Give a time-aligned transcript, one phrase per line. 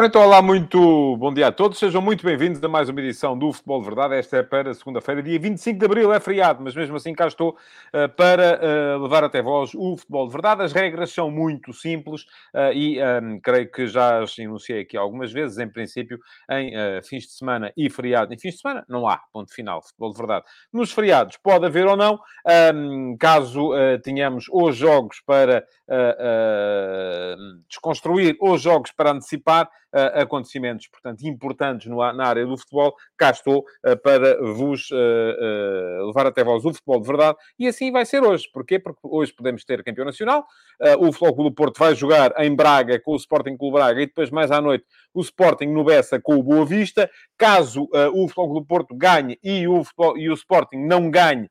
[0.00, 1.78] Ora então, olá, muito bom dia a todos.
[1.78, 4.14] Sejam muito bem-vindos a mais uma edição do Futebol de Verdade.
[4.14, 7.50] Esta é para segunda-feira, dia 25 de Abril, é feriado, mas mesmo assim cá estou
[7.50, 8.58] uh, para
[8.96, 10.62] uh, levar até vós o Futebol de Verdade.
[10.62, 12.22] As regras são muito simples
[12.54, 15.58] uh, e um, creio que já as enunciei aqui algumas vezes.
[15.58, 16.18] Em princípio,
[16.50, 16.72] em
[17.02, 18.32] fins de semana e feriado.
[18.32, 20.46] Em fins de semana, não há, ponto final, Futebol de Verdade.
[20.72, 22.18] Nos feriados, pode haver ou não.
[22.74, 23.72] Um, caso
[24.02, 25.62] tenhamos os jogos para
[27.68, 33.30] desconstruir, os jogos para antecipar, uh, acontecimentos, portanto, importantes no, na área do futebol, cá
[33.30, 37.38] estou uh, para vos uh, levar até vós o futebol de verdade.
[37.58, 38.48] E assim vai ser hoje.
[38.52, 38.78] Porquê?
[38.78, 40.46] Porque hoje podemos ter campeão nacional.
[40.98, 44.30] o Futebol do Porto vai jogar em Braga com o Sporting Clube Braga e depois,
[44.30, 47.10] mais à noite, o Sporting no Bessa com o Boa Vista.
[47.36, 51.48] Caso o Futebol do Porto ganhe e o, futebol, e o Sporting não ganhe,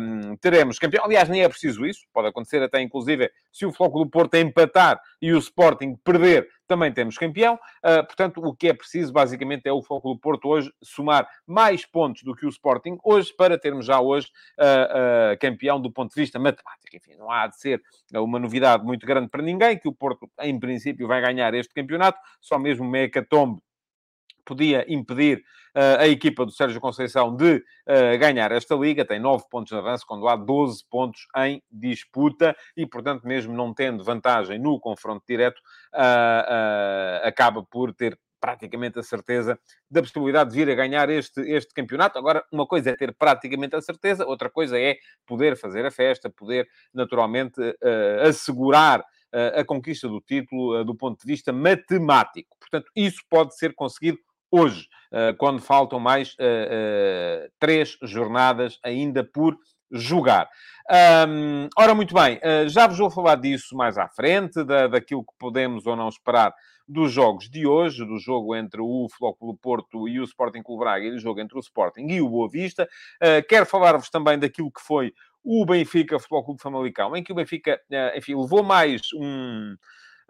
[0.00, 1.04] um, teremos campeão.
[1.04, 2.06] Aliás, nem é preciso isso.
[2.12, 6.92] Pode acontecer até, inclusive, se o Futebol do Porto empatar e o Sporting perder, também
[6.92, 7.54] temos campeão.
[7.54, 11.84] Uh, portanto, o que é preciso, basicamente, é o Foco do Porto hoje somar mais
[11.86, 14.28] pontos do que o Sporting hoje, para termos já hoje
[14.58, 16.94] uh, uh, campeão do ponto de vista matemático.
[16.94, 20.58] Enfim, não há de ser uma novidade muito grande para ninguém, que o Porto, em
[20.60, 22.18] princípio, vai ganhar este campeonato.
[22.48, 23.60] Só mesmo uma hecatombe
[24.42, 25.44] podia impedir
[25.76, 29.04] uh, a equipa do Sérgio Conceição de uh, ganhar esta liga.
[29.04, 33.74] Tem 9 pontos de avanço, quando há 12 pontos em disputa e, portanto, mesmo não
[33.74, 35.58] tendo vantagem no confronto direto,
[35.94, 39.58] uh, acaba por ter praticamente a certeza
[39.90, 42.18] da possibilidade de vir a ganhar este, este campeonato.
[42.18, 44.96] Agora, uma coisa é ter praticamente a certeza, outra coisa é
[45.26, 51.20] poder fazer a festa, poder naturalmente uh, assegurar a conquista do título uh, do ponto
[51.20, 52.56] de vista matemático.
[52.58, 54.18] Portanto, isso pode ser conseguido
[54.50, 59.56] hoje, eh, quando faltam mais eh, eh, três jornadas ainda por
[59.90, 60.48] jogar.
[61.76, 65.86] Ora, muito bem, já vos vou falar disso mais à frente, da, daquilo que podemos
[65.86, 66.54] ou não esperar
[66.86, 71.06] dos jogos de hoje, do jogo entre o Flóculo Porto e o Sporting Clube Braga
[71.06, 72.88] e do jogo entre o Sporting e o Boa Vista.
[73.22, 75.12] Uh, quero falar-vos também daquilo que foi
[75.50, 79.74] o Benfica Futebol Clube Famalicão, em que o Benfica, uh, enfim, levou mais um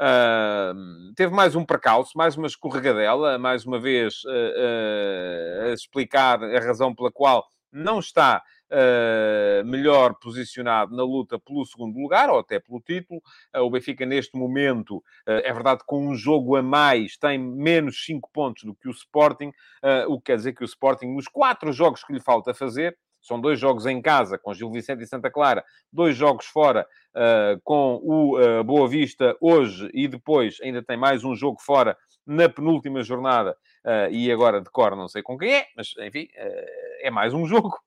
[0.00, 6.40] Uh, teve mais um percalço, mais uma escorregadela, mais uma vez uh, uh, a explicar
[6.40, 12.38] a razão pela qual não está Uh, melhor posicionado na luta pelo segundo lugar, ou
[12.38, 13.18] até pelo título.
[13.56, 18.04] Uh, o Benfica, neste momento, uh, é verdade, com um jogo a mais, tem menos
[18.04, 19.52] 5 pontos do que o Sporting,
[20.06, 23.40] o que quer dizer que o Sporting, nos quatro jogos que lhe falta fazer, são
[23.40, 28.00] dois jogos em casa com Gil Vicente e Santa Clara, dois jogos fora uh, com
[28.02, 31.96] o uh, Boa Vista hoje e depois ainda tem mais um jogo fora
[32.26, 36.28] na penúltima jornada uh, e agora de cor não sei com quem é, mas enfim,
[37.00, 37.78] é mais um jogo.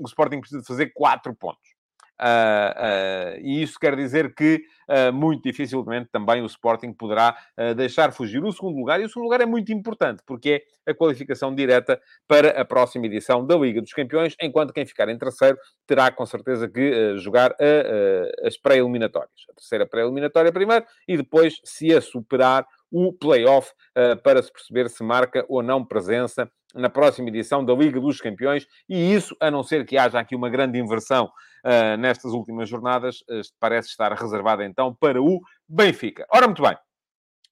[0.00, 1.79] o Sporting precisa fazer quatro pontos.
[2.20, 7.34] Uh, uh, e isso quer dizer que uh, muito dificilmente também o Sporting poderá
[7.74, 9.00] deixar fugir o segundo lugar.
[9.00, 13.06] E o segundo lugar é muito importante, porque é a qualificação direta para a próxima
[13.06, 17.52] edição da Liga dos Campeões, enquanto quem ficar em terceiro terá com certeza que jogar
[17.52, 19.30] a, as pré-eliminatórias.
[19.50, 23.72] A terceira pré-eliminatória primeiro e depois, se a superar, o play-off
[24.24, 28.66] para se perceber se marca ou não presença na próxima edição da Liga dos Campeões,
[28.88, 31.30] e isso, a não ser que haja aqui uma grande inversão
[31.98, 36.26] nestas últimas jornadas, uh, parece estar reservada então para o Benfica.
[36.32, 36.76] Ora, muito bem,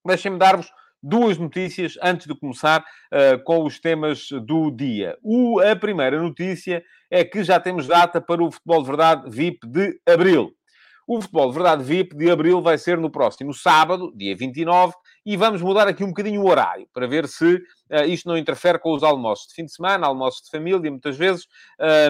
[0.06, 0.70] deixem-me dar-vos
[1.02, 5.16] duas notícias antes de começar uh, com os temas do dia.
[5.22, 9.66] O, a primeira notícia é que já temos data para o Futebol de Verdade VIP
[9.66, 10.52] de Abril.
[11.06, 14.92] O Futebol de Verdade VIP de Abril vai ser no próximo sábado, dia 29,
[15.28, 18.78] e vamos mudar aqui um bocadinho o horário, para ver se uh, isto não interfere
[18.78, 21.46] com os almoços de fim de semana, almoços de família, muitas vezes.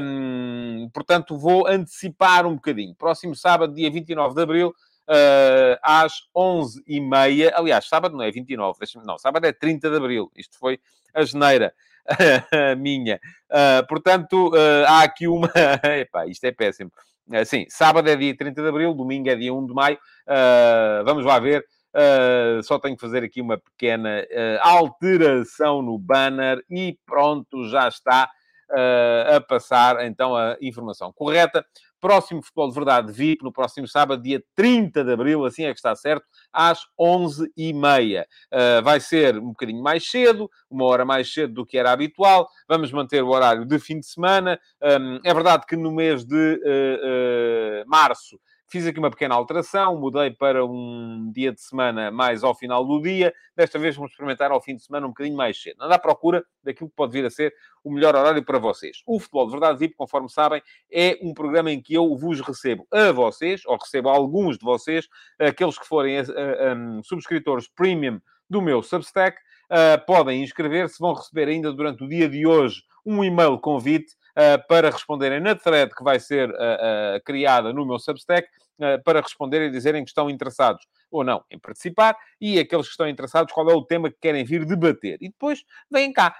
[0.01, 2.95] Um, portanto, vou antecipar um bocadinho.
[2.95, 7.55] Próximo sábado, dia 29 de Abril, uh, às 11h30.
[7.55, 10.31] Aliás, sábado não é 29, não, sábado é 30 de Abril.
[10.37, 10.79] Isto foi
[11.13, 11.75] a geneira
[12.79, 13.19] minha.
[13.51, 15.51] Uh, portanto, uh, há aqui uma...
[15.99, 16.93] Epá, isto é péssimo.
[17.29, 19.99] Uh, sim, sábado é dia 30 de Abril, domingo é dia 1 de Maio.
[21.05, 26.63] vamos lá ver Uh, só tenho que fazer aqui uma pequena uh, alteração no banner
[26.71, 28.31] e pronto, já está
[28.71, 31.65] uh, a passar então a informação correta.
[32.01, 35.81] Próximo Futebol de Verdade VIP, no próximo sábado, dia 30 de Abril, assim é que
[35.81, 38.25] está certo, às 11h30.
[38.85, 42.49] vai ser um bocadinho mais cedo, uma hora mais cedo do que era habitual.
[42.69, 44.61] Vamos manter o horário de fim de semana.
[44.81, 48.39] Um, é verdade que no mês de março
[48.69, 53.01] fiz aqui uma pequena alteração, mudei para um dia de semana mais ao final do
[53.01, 53.35] dia.
[53.57, 55.83] Desta vez vamos experimentar ao fim de semana um bocadinho mais cedo.
[55.83, 59.03] Anda à procura daquilo que pode vir a ser o melhor horário para vocês.
[59.07, 60.63] O Futebol de Verdade VIP, conforme sabem,
[60.93, 64.65] é um programa em que eu vos recebo a vocês, ou recebo a alguns de
[64.65, 68.21] vocês, aqueles que forem um, subscritores premium
[68.51, 69.39] do meu Substack,
[69.71, 74.15] uh, podem inscrever-se, vão receber ainda durante o dia de hoje um e-mail convite
[74.69, 78.49] para responderem na thread que vai ser uh, criada no meu Substack,
[79.05, 83.09] para responderem e dizerem que estão interessados ou não em participar e aqueles que estão
[83.09, 85.19] interessados, qual é o tema que querem vir debater.
[85.21, 86.33] E depois vêm cá.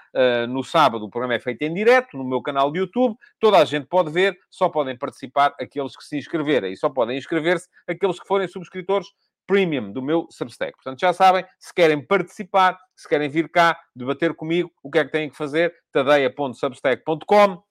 [0.47, 3.65] no sábado o programa é feito em direto, no meu canal de YouTube, toda a
[3.65, 6.71] gente pode ver, só podem participar aqueles que se inscreverem.
[6.71, 9.09] E só podem inscrever-se aqueles que forem subscritores
[9.49, 10.73] premium do meu Substack.
[10.73, 15.05] Portanto, já sabem, se querem participar, se querem vir cá debater comigo, o que é
[15.05, 15.73] que têm que fazer?
[15.91, 17.68] tadeia.substack.com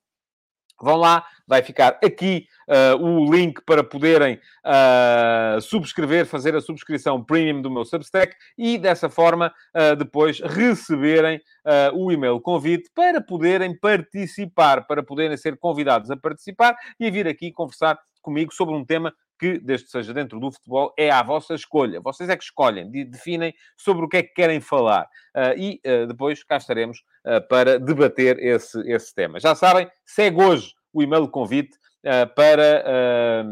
[0.80, 7.22] Vão lá, vai ficar aqui uh, o link para poderem uh, subscrever, fazer a subscrição
[7.24, 11.40] premium do meu Substack e dessa forma uh, depois receberem
[11.92, 17.28] o e-mail convite para poderem participar, para poderem ser convidados a participar e a vir
[17.28, 21.22] aqui conversar comigo sobre um tema que, desde que seja dentro do futebol, é à
[21.22, 22.00] vossa escolha.
[22.00, 25.04] Vocês é que escolhem, definem sobre o que é que querem falar.
[25.34, 29.38] Uh, e uh, depois cá estaremos uh, para debater esse, esse tema.
[29.38, 31.76] Já sabem, segue hoje o e-mail convite
[32.34, 33.44] para,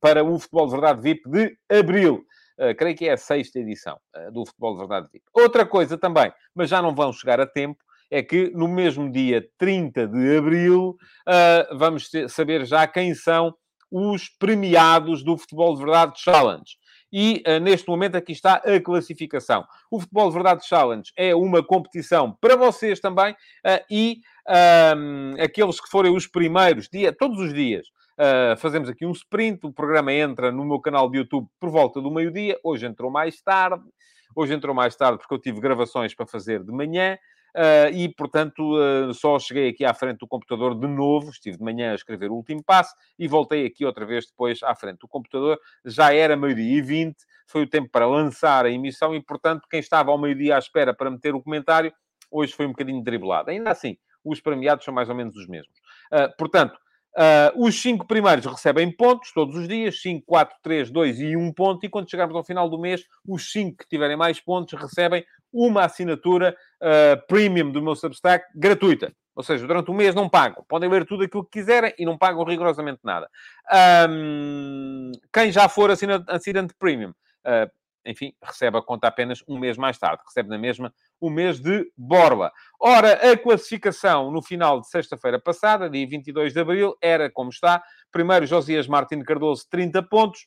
[0.00, 2.24] para o Futebol de Verdade VIP de Abril.
[2.78, 3.98] Creio que é a sexta edição
[4.32, 5.24] do Futebol de Verdade VIP.
[5.34, 7.78] Outra coisa também, mas já não vão chegar a tempo,
[8.10, 10.96] é que no mesmo dia 30 de abril
[11.76, 13.54] vamos saber já quem são
[13.92, 16.78] os premiados do Futebol de Verdade Challenge.
[17.12, 19.66] E uh, neste momento aqui está a classificação.
[19.90, 24.20] O Futebol de Verdade Challenge é uma competição para vocês também uh, e
[24.96, 27.86] um, aqueles que forem os primeiros, dia, todos os dias,
[28.18, 29.66] uh, fazemos aqui um sprint.
[29.66, 32.58] O programa entra no meu canal de YouTube por volta do meio-dia.
[32.64, 33.84] Hoje entrou mais tarde.
[34.34, 37.18] Hoje entrou mais tarde porque eu tive gravações para fazer de manhã.
[37.54, 41.62] Uh, e, portanto, uh, só cheguei aqui à frente do computador de novo, estive de
[41.62, 45.08] manhã a escrever o último passo e voltei aqui outra vez depois à frente do
[45.08, 45.58] computador.
[45.84, 49.80] Já era meio-dia e vinte, foi o tempo para lançar a emissão e, portanto, quem
[49.80, 51.92] estava ao meio-dia à espera para meter o comentário,
[52.30, 53.50] hoje foi um bocadinho driblado.
[53.50, 55.76] Ainda assim, os premiados são mais ou menos os mesmos.
[56.10, 56.78] Uh, portanto,
[57.14, 61.52] Uh, os cinco primeiros recebem pontos todos os dias, 5, 4, 3, 2 e 1
[61.52, 65.24] ponto, e quando chegarmos ao final do mês, os cinco que tiverem mais pontos recebem
[65.52, 69.12] uma assinatura uh, premium do meu Substack gratuita.
[69.34, 70.64] Ou seja, durante o mês não pagam.
[70.68, 73.28] Podem ler tudo aquilo que quiserem e não pagam rigorosamente nada.
[74.08, 77.70] Um, quem já for assinante premium, uh,
[78.04, 80.22] enfim, recebe a conta apenas um mês mais tarde.
[80.26, 82.52] Recebe na mesma o mês de Borla.
[82.80, 87.82] Ora, a classificação no final de sexta-feira passada, dia 22 de abril, era como está.
[88.10, 90.46] Primeiro, Josias Martins Cardoso, 30 pontos.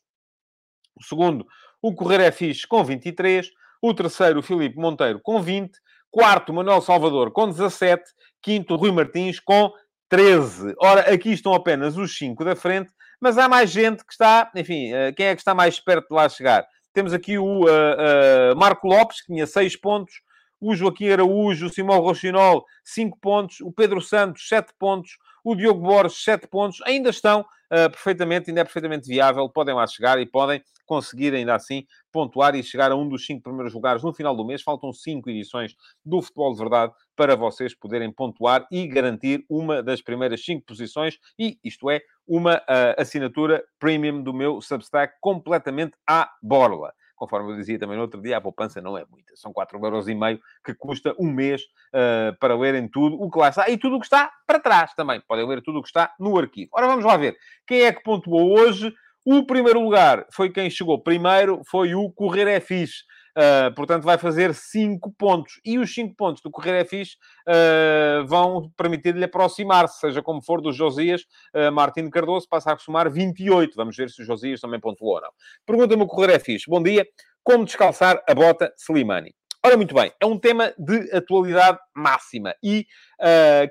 [1.00, 1.46] O segundo,
[1.82, 2.32] o Correr é
[2.68, 3.50] com 23.
[3.82, 5.72] O terceiro, o Filipe Monteiro, com 20.
[6.10, 8.04] Quarto, Manuel Salvador, com 17.
[8.42, 9.72] Quinto, Rui Martins, com
[10.10, 10.74] 13.
[10.80, 14.52] Ora, aqui estão apenas os 5 da frente, mas há mais gente que está...
[14.56, 16.66] Enfim, eh, quem é que está mais perto de lá chegar?
[16.96, 20.14] Temos aqui o uh, uh, Marco Lopes, que tinha 6 pontos.
[20.62, 25.80] O Joaquim Araújo, o Simão Rochinol, 5 pontos, o Pedro Santos, 7 pontos, o Diogo
[25.80, 30.26] Borges, 7 pontos, ainda estão uh, perfeitamente, ainda é perfeitamente viável, podem lá chegar e
[30.26, 34.36] podem conseguir ainda assim pontuar e chegar a um dos 5 primeiros lugares no final
[34.36, 34.64] do mês.
[34.64, 40.02] Faltam 5 edições do Futebol de Verdade para vocês poderem pontuar e garantir uma das
[40.02, 46.28] primeiras 5 posições e, isto é, uma uh, assinatura premium do meu Substack completamente à
[46.42, 46.92] borla
[47.26, 49.36] conforme eu dizia também no outro dia, a poupança não é muita.
[49.36, 53.68] São 4,5€ que custa um mês uh, para lerem tudo o que lá está.
[53.68, 55.20] E tudo o que está para trás também.
[55.28, 56.70] Podem ler tudo o que está no arquivo.
[56.74, 57.36] Ora, vamos lá ver.
[57.66, 58.94] Quem é que pontuou hoje?
[59.26, 63.04] O primeiro lugar foi quem chegou primeiro, foi o Correr é Fixe.
[63.38, 65.60] Uh, portanto, vai fazer 5 pontos.
[65.66, 70.62] E os 5 pontos do Correr é Fixe uh, vão permitir-lhe aproximar-se, seja como for,
[70.62, 71.24] dos Josias.
[71.54, 73.76] Uh, Martino Cardoso passa a somar 28.
[73.76, 75.30] Vamos ver se o Josias também pontuou ou não.
[75.66, 76.70] Pergunta-me o Correr é Fixe.
[76.70, 77.06] Bom dia.
[77.44, 79.36] Como descalçar a bota Slimani?
[79.64, 82.54] Ora, muito bem, é um tema de atualidade máxima.
[82.64, 82.86] E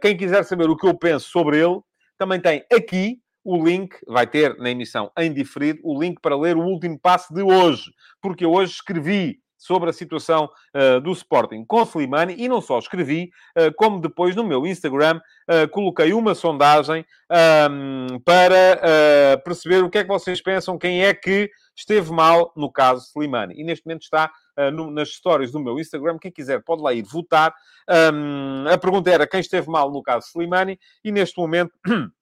[0.01, 1.81] quem quiser saber o que eu penso sobre ele,
[2.19, 6.57] também tem aqui o link, vai ter na emissão em diferido, o link para ler
[6.57, 7.93] o último passo de hoje.
[8.21, 12.79] Porque eu hoje escrevi sobre a situação uh, do Sporting com Slimani e não só
[12.79, 15.19] escrevi, uh, como depois no meu Instagram
[15.49, 21.03] uh, coloquei uma sondagem um, ehm, para perceber o que é que vocês pensam, quem
[21.03, 23.55] é que esteve mal no caso Slimani.
[23.59, 24.31] E neste momento está
[24.73, 27.53] no, nas stories do meu Instagram, quem quiser pode lá ir votar.
[27.89, 31.73] Um, ehm, a pergunta era quem esteve mal no caso Slimani e neste momento...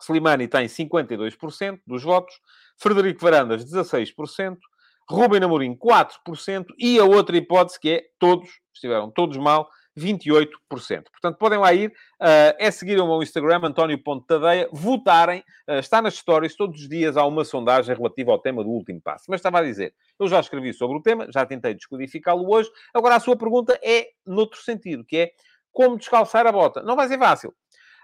[0.00, 2.38] Slimani tem 52% dos votos,
[2.76, 4.56] Frederico Varandas 16%,
[5.10, 10.48] Rubem Amorim 4% e a outra hipótese que é todos, estiveram todos mal, 28%.
[10.68, 16.14] Portanto, podem lá ir, uh, é seguir o meu Instagram, António.tadeia, votarem, uh, está nas
[16.14, 19.24] stories, todos os dias há uma sondagem relativa ao tema do último passo.
[19.28, 23.16] Mas estava a dizer, eu já escrevi sobre o tema, já tentei descodificá-lo hoje, agora
[23.16, 25.30] a sua pergunta é noutro sentido, que é
[25.72, 26.82] como descalçar a bota.
[26.82, 27.54] Não vai ser fácil.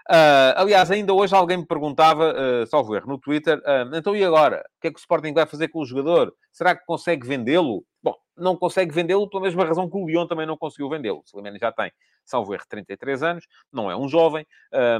[0.07, 4.23] Uh, aliás, ainda hoje alguém me perguntava, uh, salvo erro, no Twitter, uh, então e
[4.23, 4.63] agora?
[4.77, 6.31] O que é que o Sporting vai fazer com o jogador?
[6.51, 7.83] Será que consegue vendê-lo?
[8.03, 11.21] Bom, não consegue vendê-lo pela mesma razão que o Lyon também não conseguiu vendê-lo.
[11.21, 11.91] O Slimani já tem,
[12.23, 14.45] salvo erro, 33 anos, não é um jovem,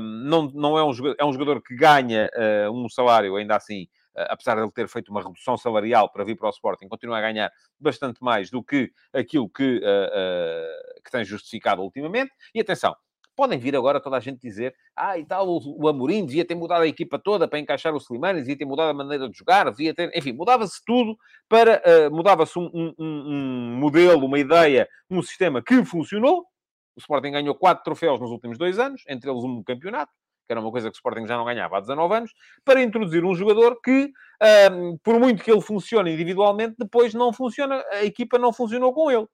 [0.01, 2.27] não, não é, um jogador, é um jogador que ganha
[2.73, 6.47] um salário, ainda assim, apesar de ele ter feito uma redução salarial para vir para
[6.47, 9.79] o Sporting, continua a ganhar bastante mais do que aquilo que,
[11.03, 12.31] que tem justificado ultimamente.
[12.55, 12.95] E atenção,
[13.35, 16.83] podem vir agora toda a gente dizer ah, e tal, o, Amorim devia ter mudado
[16.83, 19.93] a equipa toda para encaixar o Slimani, devia ter mudado a maneira de jogar, devia
[19.93, 20.09] ter...
[20.15, 21.17] Enfim, mudava-se tudo
[21.49, 21.81] para...
[21.85, 26.45] Uh, mudava-se um, um, um, modelo, uma ideia, um sistema que funcionou.
[26.95, 30.11] O Sporting ganhou quatro troféus nos últimos dois anos, entre eles um campeonato,
[30.47, 32.31] que era uma coisa que o Sporting já não ganhava há 19 anos,
[32.63, 34.11] para introduzir um jogador que,
[34.71, 39.11] um, por muito que ele funcione individualmente, depois não funciona, a equipa não funcionou com
[39.11, 39.27] ele.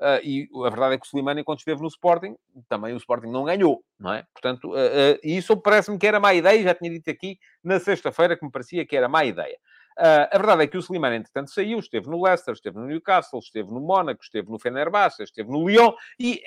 [0.00, 2.34] Uh, e a verdade é que o Slimani, quando esteve no Sporting,
[2.70, 4.24] também o Sporting não ganhou, não é?
[4.32, 8.34] Portanto, uh, uh, isso parece-me que era má ideia, já tinha dito aqui na sexta-feira
[8.34, 9.58] que me parecia que era má ideia.
[9.98, 13.70] a verdade é que o Slimani, entretanto, saiu, esteve no Leicester, esteve no Newcastle, esteve
[13.70, 16.42] no Mónaco, esteve no Fenerbahçe, esteve no Lyon, e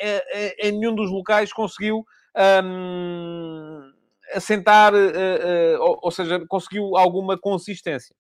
[0.58, 2.04] em nenhum dos locais conseguiu...
[2.64, 3.94] Um,
[4.34, 4.94] assentar,
[5.80, 8.16] ou, ou seja, conseguiu alguma consistência.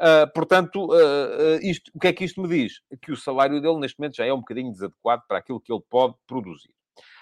[0.00, 2.80] Uh, portanto, uh, isto, o que é que isto me diz?
[3.02, 5.82] Que o salário dele, neste momento, já é um bocadinho desadequado para aquilo que ele
[5.90, 6.70] pode produzir.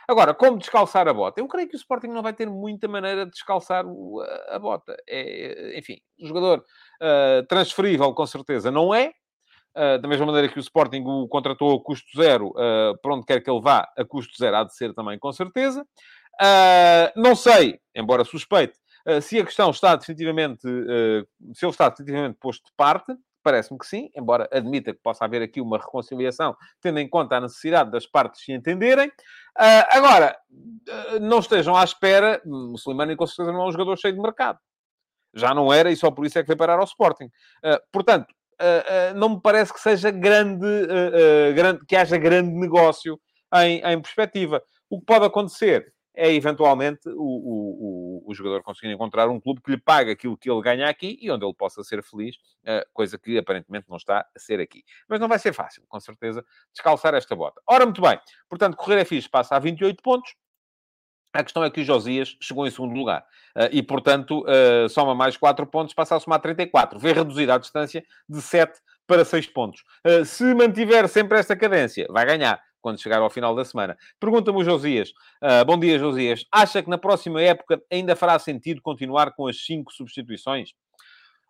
[0.08, 1.40] Agora, como descalçar a bota?
[1.40, 4.96] Eu creio que o Sporting não vai ter muita maneira de descalçar a, a bota.
[5.08, 6.64] É, enfim, o jogador
[7.02, 9.12] uh, transferível, com certeza, não é.
[9.74, 13.26] Uh, da mesma maneira que o Sporting o contratou a custo zero, uh, para onde
[13.26, 15.84] quer que ele vá, a custo zero há de ser também, com certeza.
[17.16, 18.78] não sei, embora suspeite,
[19.20, 23.86] se a questão está definitivamente, eh, se ele está definitivamente posto de parte, parece-me que
[23.86, 28.04] sim, embora admita que possa haver aqui uma reconciliação, tendo em conta a necessidade das
[28.04, 29.10] partes se entenderem.
[29.58, 30.36] Eh, agora,
[31.20, 34.58] não estejam à espera, o Slimani com certeza não é um jogador cheio de mercado.
[35.32, 37.30] Já não era e só por isso é que veio parar ao Sporting.
[37.92, 38.26] Portanto,
[39.14, 40.66] não me parece que seja grande,
[41.54, 43.20] grande que haja grande negócio
[43.54, 44.62] em, em perspectiva.
[44.88, 49.70] O que pode acontecer é eventualmente o, o, o, jogador conseguir encontrar um clube que
[49.70, 53.18] lhe pague aquilo que ele ganha aqui e onde ele possa ser feliz, eh, coisa
[53.18, 54.82] que aparentemente não está a ser aqui.
[55.06, 56.42] Mas não vai ser fácil, com certeza,
[56.72, 57.60] descalçar esta bota.
[57.68, 58.18] Ora, muito bem,
[58.48, 60.34] portanto, correr é fixe, passa a 28 pontos.
[61.34, 63.20] A questão é que o Josias chegou em segundo lugar
[63.54, 66.98] uh, e, portanto, uh, soma mais 4 pontos, passa a somar 34.
[66.98, 69.84] Vê reduzida a distância de 7 para 6 pontos.
[70.24, 73.98] Se mantiver sempre esta cadência, vai ganhar quando chegar ao final da semana.
[74.20, 75.10] Pergunta-me o Josias.
[75.42, 76.44] Uh, bom dia, Josias.
[76.52, 80.70] Acha que na próxima época ainda fará sentido continuar com as cinco substituições?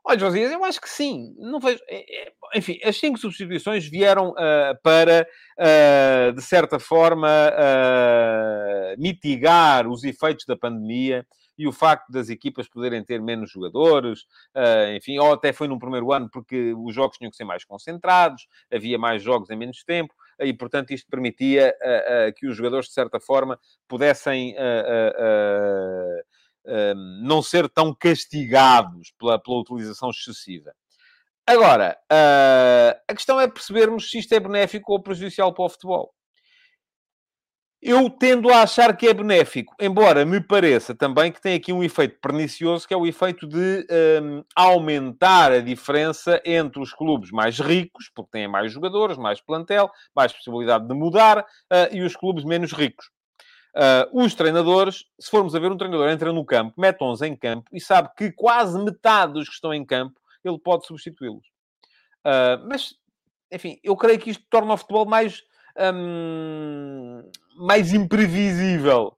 [0.02, 1.34] Olha, Josias, eu acho que sim.
[1.36, 1.78] Não vejo...
[1.90, 5.28] É, é, enfim, as cinco substituições vieram uh, para,
[5.58, 7.28] uh, de certa forma,
[8.96, 11.26] mitigar os efeitos da pandemia
[11.58, 14.24] e o facto das equipas poderem ter menos jogadores,
[14.94, 18.46] enfim, ou até foi no primeiro ano porque os jogos tinham que ser mais concentrados,
[18.70, 22.86] havia mais jogos em menos tempo e, portanto, isto permitia uh, uh, que os jogadores,
[22.86, 26.22] de certa forma, pudessem uh,
[27.22, 30.72] não ser tão castigados pela, pela utilização excessiva.
[31.46, 31.96] Agora,
[33.06, 36.12] a questão é percebermos se isto é benéfico ou prejudicial para o futebol.
[37.88, 41.84] Eu tendo a achar que é benéfico, embora me pareça também que tem aqui um
[41.84, 43.86] efeito pernicioso, que é o efeito de
[44.20, 49.88] um, aumentar a diferença entre os clubes mais ricos, porque têm mais jogadores, mais plantel,
[50.16, 51.44] mais possibilidade de mudar, uh,
[51.92, 53.06] e os clubes menos ricos.
[53.76, 57.36] Uh, os treinadores, se formos a ver, um treinador entra no campo, mete 11 em
[57.36, 61.46] campo e sabe que quase metade dos que estão em campo ele pode substituí-los.
[62.26, 62.96] Uh, mas,
[63.52, 65.44] enfim, eu creio que isto torna o futebol mais
[65.94, 67.22] hum,
[67.56, 69.16] mais imprevisível.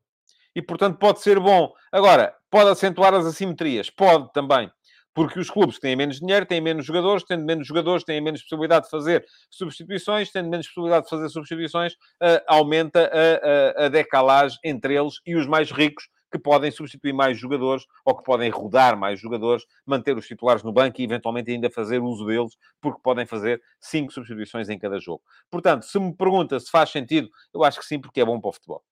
[0.54, 1.72] E, portanto, pode ser bom.
[1.92, 3.90] Agora, pode acentuar as assimetrias?
[3.90, 4.70] Pode também.
[5.14, 8.84] Porque os clubes têm menos dinheiro, têm menos jogadores, tendo menos jogadores, têm menos possibilidade
[8.84, 14.58] de fazer substituições, tendo menos possibilidade de fazer substituições, uh, aumenta a, a, a decalagem
[14.64, 18.96] entre eles e os mais ricos, que podem substituir mais jogadores ou que podem rodar
[18.96, 23.26] mais jogadores, manter os titulares no banco e eventualmente ainda fazer uso deles, porque podem
[23.26, 25.22] fazer cinco substituições em cada jogo.
[25.50, 28.50] Portanto, se me pergunta se faz sentido, eu acho que sim, porque é bom para
[28.50, 28.84] o futebol.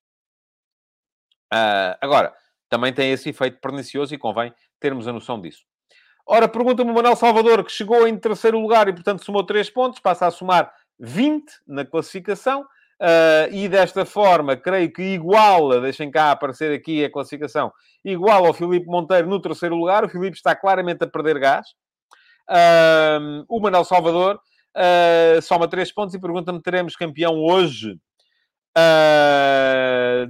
[1.53, 2.35] Uh, agora,
[2.69, 5.65] também tem esse efeito pernicioso e convém termos a noção disso.
[6.27, 10.01] Ora, pergunta-me o Manuel Salvador, que chegou em terceiro lugar e, portanto, somou 3 pontos,
[10.01, 12.67] passa a somar 20 na classificação.
[13.01, 17.71] Uh, e desta forma, creio que iguala, deixem cá aparecer aqui a classificação,
[18.03, 20.05] iguala ao Filipe Monteiro no terceiro lugar.
[20.05, 21.67] O Filipe está claramente a perder gás.
[22.49, 24.41] Uh, o Manuel Salvador
[24.77, 27.99] uh, soma 3 pontos e pergunta-me: teremos campeão hoje?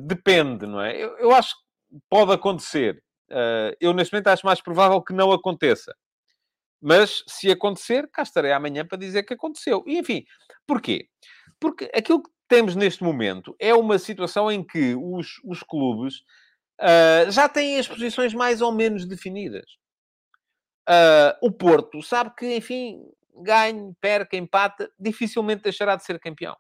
[0.06, 0.96] depende, não é?
[0.96, 3.02] Eu, eu, acho que pode acontecer.
[3.80, 5.92] eu, neste momento, acho mais provável que não aconteça.
[6.80, 9.82] Mas se acontecer, cá estarei amanhã para dizer que aconteceu.
[9.85, 10.25] E enfim,
[10.64, 11.08] porquê?
[11.58, 16.16] Porque aquilo que temos neste momento é uma situação em que os, os clubes
[16.80, 19.64] uh, já têm as posições mais ou menos definidas.
[20.88, 23.00] Uh, o Porto sabe que, enfim,
[23.42, 26.56] ganhe, perca, empata, dificilmente deixará de ser campeão.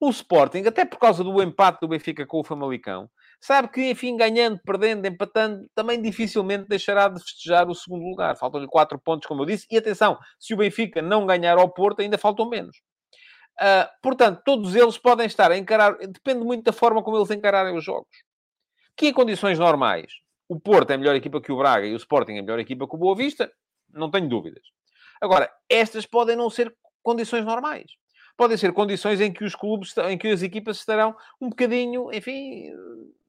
[0.00, 4.16] O Sporting, até por causa do empate do Benfica com o Famalicão, sabe que, enfim,
[4.16, 8.34] ganhando, perdendo, empatando, também dificilmente deixará de festejar o segundo lugar.
[8.38, 9.66] Faltam-lhe quatro pontos, como eu disse.
[9.70, 12.78] E atenção, se o Benfica não ganhar ao Porto, ainda faltam menos.
[13.60, 17.76] Uh, portanto, todos eles podem estar a encarar, depende muito da forma como eles encararem
[17.76, 18.24] os jogos.
[18.96, 20.10] Que em condições normais,
[20.48, 22.58] o Porto é a melhor equipa que o Braga e o Sporting é a melhor
[22.58, 23.52] equipa que o Boa Vista,
[23.92, 24.62] não tenho dúvidas.
[25.20, 27.86] Agora, estas podem não ser condições normais.
[28.36, 32.72] Podem ser condições em que os clubes, em que as equipas estarão um bocadinho, enfim,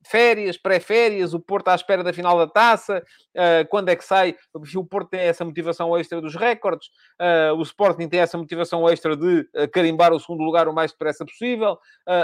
[0.03, 3.03] férias, pré-férias, o Porto à espera da final da taça,
[3.35, 4.35] uh, quando é que sai?
[4.75, 6.87] O Porto tem essa motivação extra dos recordes,
[7.19, 10.91] uh, o Sporting tem essa motivação extra de uh, carimbar o segundo lugar o mais
[10.91, 11.77] depressa possível.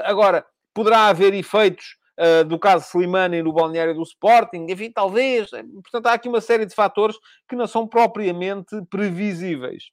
[0.04, 1.98] agora, poderá haver efeitos
[2.48, 5.52] do caso Slimani no balneário do Sporting, enfim, talvez.
[5.84, 7.16] Portanto, há aqui uma série de fatores
[7.48, 9.92] que não são propriamente previsíveis.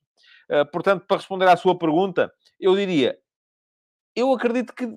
[0.73, 3.19] portanto, para responder à sua pergunta, eu diria,
[4.17, 4.89] eu acredito que,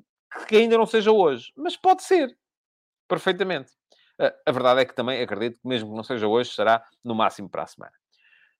[0.47, 2.33] que ainda não seja hoje, mas pode ser
[3.07, 3.71] perfeitamente.
[4.45, 7.47] A verdade é que também acredito que, mesmo que não seja hoje, será no máximo
[7.49, 7.93] para a semana.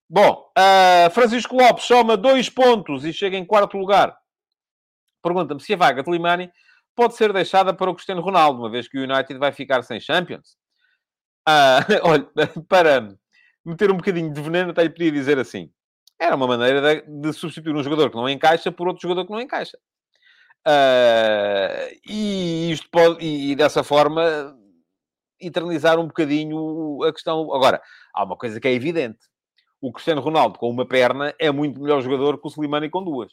[0.10, 4.18] Bom, uh, Francisco Lopes soma dois pontos e chega em quarto lugar.
[5.22, 6.50] Pergunta-me se a vaga de Limani
[6.96, 10.00] pode ser deixada para o Cristiano Ronaldo, uma vez que o United vai ficar sem
[10.00, 10.56] Champions.
[11.48, 12.27] Uh, olha,
[12.70, 13.10] para
[13.66, 15.70] meter um bocadinho de veneno, até lhe podia dizer assim.
[16.18, 19.31] Era uma maneira de, de substituir um jogador que não encaixa por outro jogador que
[19.31, 19.77] não encaixa.
[20.65, 24.55] Uh, e isto pode, e, e, dessa forma,
[25.39, 27.53] eternizar um bocadinho a questão.
[27.53, 27.81] Agora,
[28.13, 29.20] há uma coisa que é evidente:
[29.81, 33.31] o Cristiano Ronaldo com uma perna é muito melhor jogador que o Slimani com duas.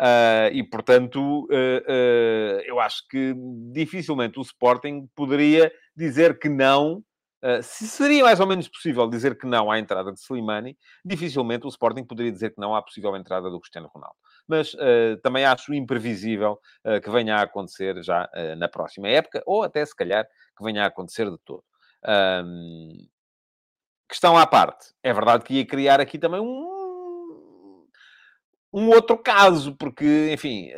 [0.00, 3.34] Uh, e, portanto, uh, eu acho que
[3.70, 7.04] dificilmente o Sporting poderia dizer que não
[7.42, 11.64] Uh, se seria mais ou menos possível dizer que não à entrada de Slimani, dificilmente
[11.64, 15.44] o Sporting poderia dizer que não à possível entrada do Cristiano Ronaldo mas uh, também
[15.44, 19.94] acho imprevisível uh, que venha a acontecer já uh, na próxima época, ou até se
[19.94, 20.26] calhar
[20.56, 21.64] que venha a acontecer de todo.
[22.44, 23.06] Um,
[24.08, 27.86] questão à parte, é verdade que ia criar aqui também um,
[28.72, 30.70] um outro caso, porque, enfim,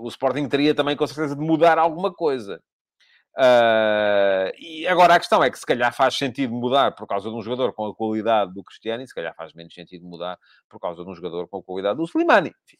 [0.00, 2.60] o Sporting teria também com certeza de mudar alguma coisa.
[3.36, 7.34] Uh, e agora a questão é que se calhar faz sentido mudar por causa de
[7.34, 10.78] um jogador com a qualidade do Cristiano e se calhar faz menos sentido mudar por
[10.78, 12.54] causa de um jogador com a qualidade do Slimani.
[12.64, 12.76] Enfim,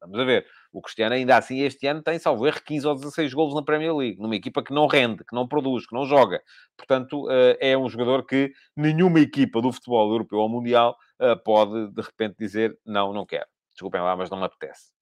[0.00, 0.46] vamos a ver.
[0.72, 3.94] O Cristiano ainda assim este ano tem, salvo erro, 15 ou 16 golos na Premier
[3.94, 6.42] League, numa equipa que não rende, que não produz, que não joga.
[6.74, 11.92] Portanto, uh, é um jogador que nenhuma equipa do futebol europeu ou mundial uh, pode,
[11.92, 13.46] de repente, dizer não, não quero.
[13.72, 14.97] Desculpem lá, mas não me apetece.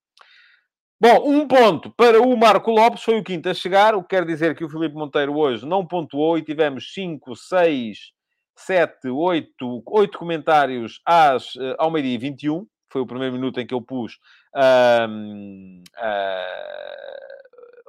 [0.99, 4.25] Bom, um ponto para o Marco Lopes, foi o quinto a chegar, o que quer
[4.25, 8.13] dizer que o Filipe Monteiro hoje não pontuou e tivemos 5, 6,
[8.55, 12.67] 7, 8, 8 comentários às, uh, ao meio-dia 21.
[12.89, 14.15] Foi o primeiro minuto em que eu pus
[14.55, 15.83] uh,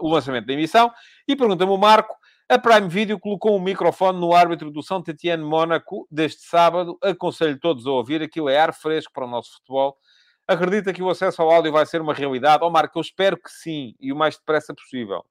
[0.02, 0.92] o lançamento da emissão.
[1.26, 2.14] E pergunta-me o Marco,
[2.50, 6.98] a Prime Video colocou um microfone no árbitro do São Etienne Mónaco deste sábado.
[7.02, 9.96] Aconselho todos a ouvir, aquilo é ar fresco para o nosso futebol
[10.48, 12.64] Acredita que o acesso ao áudio vai ser uma realidade?
[12.64, 15.26] Ó, oh, Marco, eu espero que sim, e o mais depressa possível.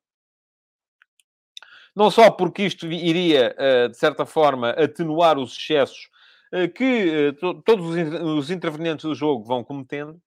[1.96, 6.10] Não só porque isto iria, eh, de certa forma, atenuar os excessos
[6.52, 7.32] eh, que eh,
[7.64, 7.86] todos
[8.22, 10.20] os intervenientes do jogo vão cometendo,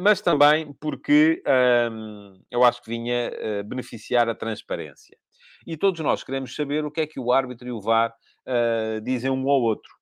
[0.00, 3.30] mas também porque ehm, eu acho que vinha
[3.64, 5.16] beneficiar a transparência.
[5.64, 8.12] E todos nós queremos saber o que é que o árbitro e o VAR
[9.04, 9.92] dizem um ao outro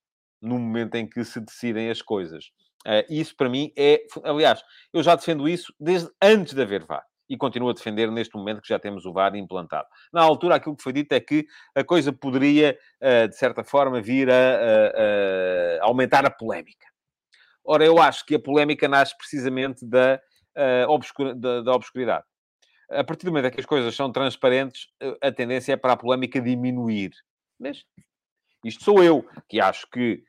[0.40, 2.50] no momento em que se decidem as coisas.
[2.86, 4.02] Uh, isso para mim é.
[4.24, 4.62] Aliás,
[4.92, 7.04] eu já defendo isso desde antes de haver VAR.
[7.28, 9.86] E continuo a defender neste momento que já temos o VAR implantado.
[10.10, 14.00] Na altura, aquilo que foi dito é que a coisa poderia, uh, de certa forma,
[14.00, 16.86] vir a, aumentar a polémica.
[17.62, 20.18] Ora, eu acho que a polémica nasce precisamente da,
[20.56, 22.24] uh, obscura, da, da obscuridade.
[22.90, 24.86] A partir do momento em que as coisas são transparentes,
[25.20, 27.10] a tendência é para a polémica diminuir.
[27.60, 27.84] Mas
[28.64, 30.22] isto sou eu, que acho que,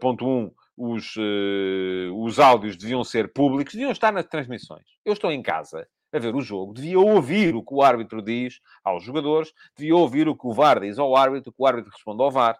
[0.00, 4.84] ponto 1, um, os, uh, os áudios deviam ser públicos, deviam estar nas transmissões.
[5.04, 8.60] Eu estou em casa a ver o jogo, devia ouvir o que o árbitro diz
[8.82, 11.92] aos jogadores, devia ouvir o que o VAR diz ao árbitro, o que o árbitro
[11.92, 12.58] responde ao VAR.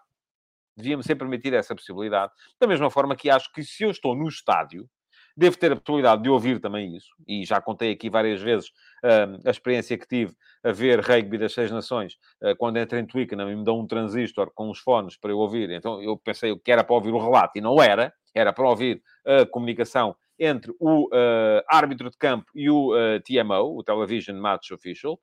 [0.77, 2.31] Devia-me sempre permitir essa possibilidade.
[2.59, 4.89] Da mesma forma que acho que se eu estou no estádio,
[5.35, 7.09] devo ter a possibilidade de ouvir também isso.
[7.27, 8.69] E já contei aqui várias vezes
[9.03, 13.05] uh, a experiência que tive a ver rugby das Seis Nações, uh, quando entrei em
[13.05, 15.69] Twickenham e me dão um transistor com uns fones para eu ouvir.
[15.71, 18.13] Então eu pensei que era para ouvir o relato e não era.
[18.33, 23.77] Era para ouvir a comunicação entre o uh, árbitro de campo e o uh, TMO,
[23.77, 25.19] o Television Match Official,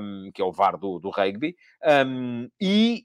[0.00, 1.54] um, que é o VAR do, do rugby,
[2.06, 3.04] um, e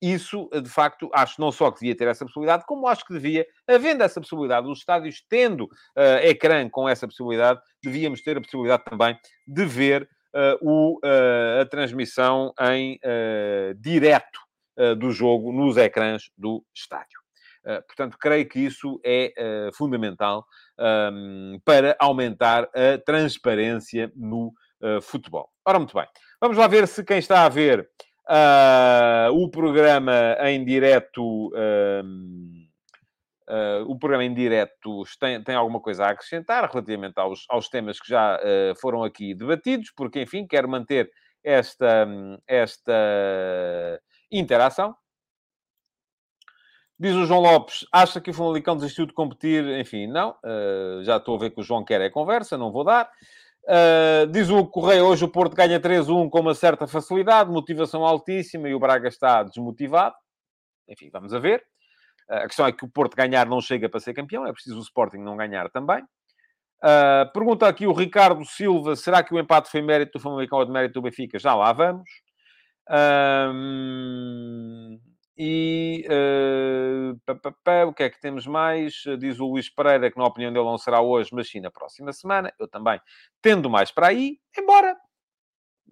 [0.00, 3.46] isso, de facto, acho não só que devia ter essa possibilidade, como acho que devia,
[3.66, 8.84] havendo essa possibilidade, os estádios tendo uh, ecrã com essa possibilidade, devíamos ter a possibilidade
[8.84, 12.98] também de ver uh, o, uh, a transmissão em
[13.78, 14.40] direto
[14.98, 17.20] do jogo nos ecrãs do estádio.
[17.86, 19.30] portanto, creio que isso é
[19.74, 20.46] fundamental
[21.12, 24.54] um, para aumentar a transparência no
[25.02, 25.50] futebol.
[25.66, 26.06] Ora, muito bem.
[26.40, 27.86] Vamos lá ver se quem está a ver
[28.30, 31.48] Uh, o programa em direto.
[31.48, 32.30] Uh,
[33.88, 38.08] o programa em direto tem, tem alguma coisa a acrescentar relativamente aos, aos temas que
[38.08, 41.10] já uh, foram aqui debatidos, porque, enfim, quero manter
[41.42, 42.06] esta,
[42.46, 42.92] esta
[44.30, 44.94] interação.
[46.96, 49.64] Diz o João Lopes, acha que o Famalicão desistiu de competir?
[49.80, 50.36] Enfim, não.
[51.02, 53.10] Já estou a ver que o João quer é conversa, não vou dar.
[53.64, 58.68] Uh, diz o Correio, hoje o Porto ganha 3-1 com uma certa facilidade, motivação altíssima
[58.68, 60.14] e o Braga está desmotivado.
[60.88, 61.62] Enfim, vamos a ver.
[62.28, 64.78] Uh, a questão é que o Porto ganhar não chega para ser campeão, é preciso
[64.78, 66.02] o Sporting não ganhar também.
[66.82, 70.64] Uh, pergunta aqui o Ricardo Silva, será que o empate foi mérito do Famalicão ou
[70.64, 71.38] de mérito do Benfica?
[71.38, 72.08] Já lá vamos.
[75.42, 78.92] E uh, pá, pá, pá, o que é que temos mais?
[79.18, 82.12] Diz o Luís Pereira que, na opinião dele, não será hoje, mas sim na próxima
[82.12, 82.52] semana.
[82.58, 83.00] Eu também
[83.40, 84.94] tendo mais para aí, embora.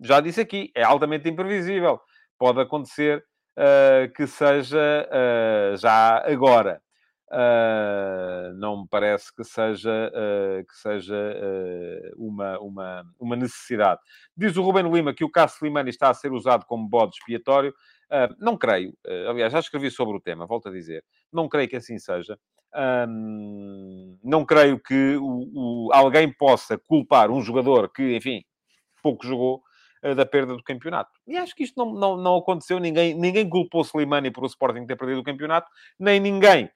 [0.02, 1.98] Já disse aqui, é altamente imprevisível.
[2.38, 3.24] Pode acontecer
[3.56, 6.82] uh, que seja uh, já agora.
[7.32, 10.12] Uh, não me parece que seja,
[10.68, 11.16] que seja
[12.18, 14.00] uma, uma, uma necessidade.
[14.36, 17.74] Diz o Ruben Lima que o caso Slimani está a ser usado como bode expiatório.
[18.10, 21.68] Uh, não creio, uh, aliás, já escrevi sobre o tema, volto a dizer, não creio
[21.68, 22.38] que assim seja.
[22.74, 28.42] Um, não creio que o, o, alguém possa culpar um jogador que, enfim,
[29.02, 29.62] pouco jogou
[30.02, 31.10] uh, da perda do campeonato.
[31.26, 32.78] E acho que isto não, não, não aconteceu.
[32.78, 36.70] Ninguém, ninguém culpou Slimani por o Sporting ter perdido o campeonato, nem ninguém,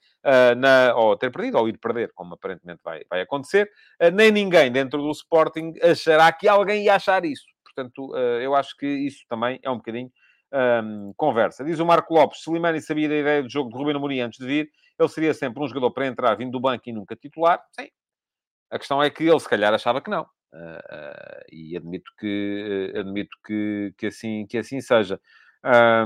[0.56, 3.70] na, ou ter perdido, ou ir perder, como aparentemente vai, vai acontecer,
[4.12, 7.44] nem ninguém dentro do Sporting achará que alguém ia achar isso.
[7.64, 10.12] Portanto, eu acho que isso também é um bocadinho
[10.52, 11.64] um, conversa.
[11.64, 14.46] Diz o Marco Lopes, Slimani sabia da ideia do jogo de Rubén Amorim antes de
[14.46, 17.62] vir, ele seria sempre um jogador para entrar vindo do banco e nunca titular.
[17.72, 17.88] Sim.
[18.70, 20.22] A questão é que ele, se calhar, achava que não.
[20.52, 25.20] Uh, uh, e admito que, uh, admito que, que, assim, que assim seja.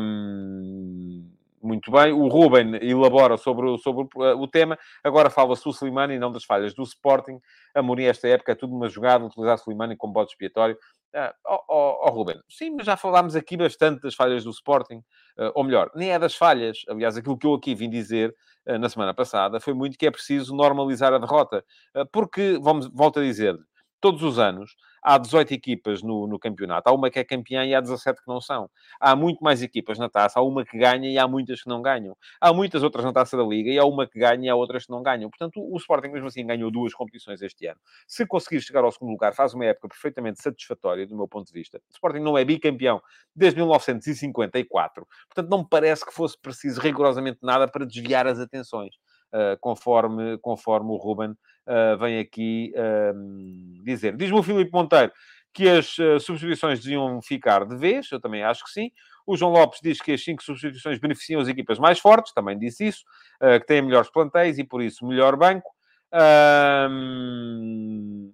[0.00, 1.28] Um,
[1.62, 2.12] muito bem.
[2.12, 4.78] O Ruben elabora sobre, sobre o tema.
[5.02, 7.40] Agora fala-se do Slimani e não das falhas do Sporting.
[7.74, 10.78] Amorim, esta época, é tudo uma jogada, utilizar Slimani como bode expiatório.
[11.16, 14.98] Uh, oh, Ruben, sim, mas já falámos aqui bastante das falhas do Sporting,
[15.38, 16.80] uh, ou melhor, nem é das falhas.
[16.90, 18.34] Aliás, aquilo que eu aqui vim dizer
[18.68, 21.64] uh, na semana passada foi muito que é preciso normalizar a derrota,
[22.12, 23.56] porque, vamos, volto a dizer,
[23.98, 24.76] todos os anos
[25.06, 26.90] há 18 equipas no, no campeonato.
[26.90, 28.68] Há uma que é campeã e há 17 que não são.
[28.98, 30.40] Há muito mais equipas na taça.
[30.40, 32.16] Há uma que ganha e há muitas que não ganham.
[32.40, 34.86] Há muitas outras na taça da Liga e há uma que ganha e há outras
[34.86, 35.30] que não ganham.
[35.30, 37.78] Portanto, o Sporting, mesmo assim, ganhou duas competições este ano.
[38.04, 41.52] Se conseguir chegar ao segundo lugar, faz uma época perfeitamente satisfatória, do meu ponto de
[41.52, 41.78] vista.
[41.78, 43.00] O Sporting não é bicampeão
[43.34, 45.06] desde 1954.
[45.28, 48.96] Portanto, não me parece que fosse preciso rigorosamente nada para desviar as atenções.
[49.32, 51.30] Uh, conforme, conforme o Ruben
[51.66, 54.16] uh, vem aqui uh, dizer.
[54.16, 55.12] Diz-me o Filipe Monteiro
[55.52, 58.90] que as uh, substituições deviam ficar de vez, eu também acho que sim.
[59.26, 62.86] O João Lopes diz que as cinco substituições beneficiam as equipas mais fortes, também disse
[62.86, 63.04] isso,
[63.40, 65.68] que têm melhores plantéis e por isso melhor banco.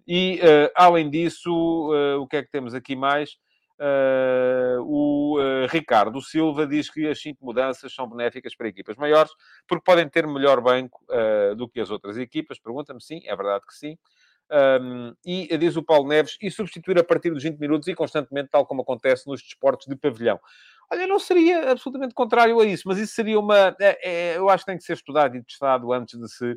[0.07, 1.51] e uh, além disso,
[2.21, 3.39] o que é que temos aqui mais?
[3.83, 9.33] Uh, o uh, Ricardo Silva diz que as cinco mudanças são benéficas para equipas maiores,
[9.67, 12.61] porque podem ter melhor banco uh, do que as outras equipas.
[12.61, 13.99] Pergunta-me sim, é verdade que sim.
[14.81, 18.51] Um, e diz o Paulo Neves, e substituir a partir dos 20 minutos e constantemente,
[18.51, 20.39] tal como acontece nos desportos de pavilhão.
[20.89, 23.75] Olha, não seria absolutamente contrário a isso, mas isso seria uma.
[23.81, 26.57] É, é, eu acho que tem que ser estudado e testado antes de se,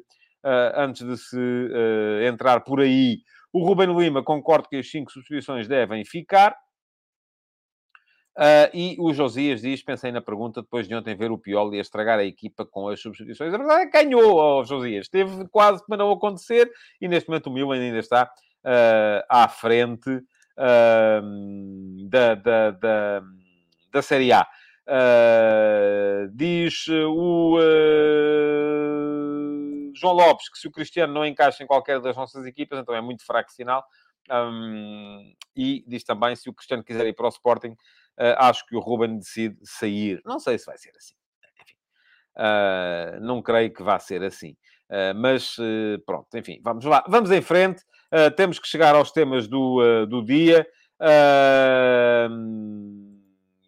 [0.75, 1.39] antes de se
[2.27, 3.21] entrar por aí.
[3.51, 6.55] O Ruben Lima concorda que as cinco substituições devem ficar.
[8.38, 11.82] Uh, e o Josias diz, pensei na pergunta, depois de ontem ver o Pioli a
[11.82, 13.54] estragar a equipa com as substituições.
[13.54, 15.08] A verdade é que ganhou, oh, Josias.
[15.08, 16.69] Teve quase para não acontecer.
[17.00, 23.24] E neste momento o Milan ainda está uh, à frente uh, da, da, da,
[23.93, 24.45] da Série A.
[26.34, 27.58] diz o
[29.95, 33.00] João Lopes que se o Cristiano não encaixa em qualquer das nossas equipas, então é
[33.00, 33.86] muito fraco sinal.
[34.30, 37.78] Um, e diz também, se o Cristiano quiser ir para o Sporting,
[38.38, 40.21] acho que o Ruben decide sair.
[40.25, 41.15] Não sei se vai ser assim.
[41.62, 41.75] Enfim,
[42.38, 44.56] uh, não creio que vá ser assim.
[44.89, 45.58] Uh, mas
[46.06, 47.04] pronto, enfim, vamos lá.
[47.08, 47.84] Vamos em frente.
[48.38, 50.65] temos que chegar aos temas do, do dia.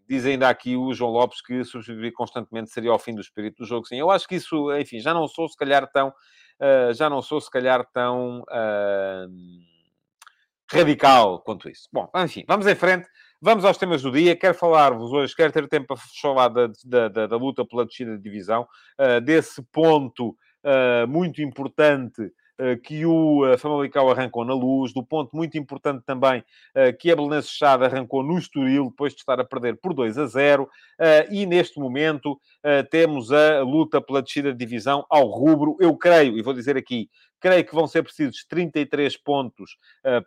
[0.07, 3.65] diz ainda aqui o João Lopes que substituir constantemente seria o fim do espírito do
[3.65, 3.85] jogo.
[3.85, 6.13] Sim, eu acho que isso, enfim, já não sou se calhar tão...
[6.95, 8.45] já não sou se calhar tão
[10.71, 11.87] radical quanto isso.
[11.91, 13.07] Bom, enfim, vamos em frente.
[13.39, 14.35] Vamos aos temas do dia.
[14.35, 18.17] Quero falar-vos hoje, quero ter tempo para falar da, da, da, da luta pela descida
[18.17, 18.67] de divisão,
[18.99, 25.35] uh, desse ponto uh, muito importante uh, que o Famalicão arrancou na luz, do ponto
[25.35, 26.43] muito importante também
[26.99, 30.25] que a Belenenses Chade arrancou no Estoril, depois de estar a perder por 2 a
[30.25, 30.67] 0.
[31.29, 32.39] e neste momento
[32.89, 35.77] temos a luta pela descida de divisão ao rubro.
[35.79, 37.07] Eu creio, e vou dizer aqui,
[37.39, 39.77] creio que vão ser precisos 33 pontos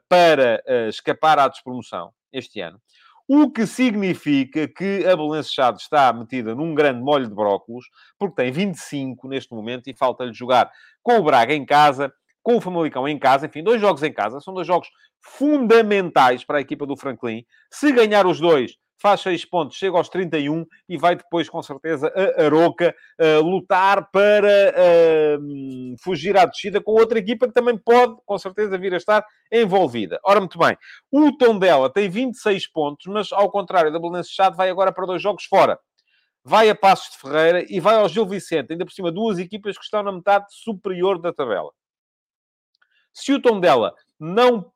[0.08, 2.80] para escapar à despromoção este ano.
[3.28, 7.84] O que significa que a Chade está metida num grande molho de brócolos,
[8.18, 10.68] porque tem 25 neste momento e falta-lhe jogar
[11.02, 12.12] com o Braga em casa,
[12.42, 14.88] com o Famalicão em casa, enfim, dois jogos em casa, são dois jogos
[15.20, 17.44] fundamentais para a equipa do Franklin.
[17.70, 22.12] Se ganhar os dois, faz 6 pontos, chega aos 31 e vai depois, com certeza,
[22.14, 22.94] a Aroca
[23.42, 24.74] lutar para
[25.38, 29.24] uh, fugir à descida com outra equipa que também pode, com certeza, vir a estar
[29.50, 30.20] envolvida.
[30.22, 30.76] Ora, muito bem.
[31.10, 35.22] O Tondela tem 26 pontos, mas, ao contrário da Belenenses Chade, vai agora para dois
[35.22, 35.78] jogos fora.
[36.44, 38.72] Vai a Passos de Ferreira e vai ao Gil Vicente.
[38.72, 41.70] Ainda por cima, duas equipas que estão na metade superior da tabela.
[43.12, 44.72] Se o Tondela não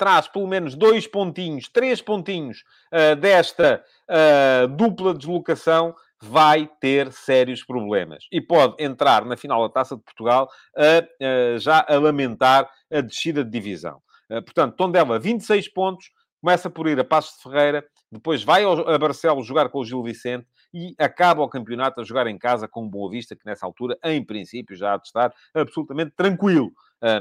[0.00, 7.62] traz pelo menos dois pontinhos, três pontinhos uh, desta uh, dupla deslocação, vai ter sérios
[7.62, 8.26] problemas.
[8.32, 13.44] E pode entrar na final da Taça de Portugal uh, já a lamentar a descida
[13.44, 14.00] de divisão.
[14.28, 16.10] portanto, Tondela, 26 pontos,
[16.40, 19.84] começa por ir a Passos de Ferreira, depois vai ao, a Barcelos jogar com o
[19.84, 23.44] Gil Vicente e acaba o campeonato a jogar em casa com o Boa Vista, que
[23.44, 26.72] nessa altura, em princípio, já há de estar absolutamente tranquilo.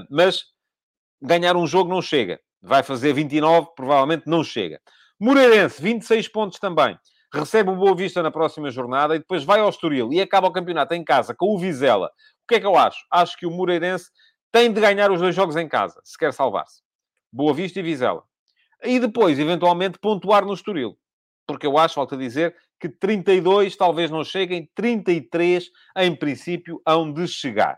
[0.10, 0.46] mas
[1.22, 2.40] ganhar um jogo não chega.
[2.62, 4.82] Vai fazer 29, provavelmente não chega.
[5.20, 6.98] Moreirense, 26 pontos também.
[7.34, 10.52] Recebe o Boa Vista na próxima jornada e depois vai ao Estoril e acaba o
[10.52, 12.08] campeonato em casa com o Vizela.
[12.08, 13.06] O que é que eu acho?
[13.12, 14.10] Acho que o Moreirense
[14.52, 16.82] tem de ganhar os dois jogos em casa, se quer salvar-se.
[17.32, 18.24] Boa Vista e Vizela.
[18.84, 20.98] E depois, eventualmente, pontuar no Estoril.
[21.46, 27.28] Porque eu acho, falta dizer, que 32 talvez não cheguem, 33 em princípio hão de
[27.28, 27.78] chegar.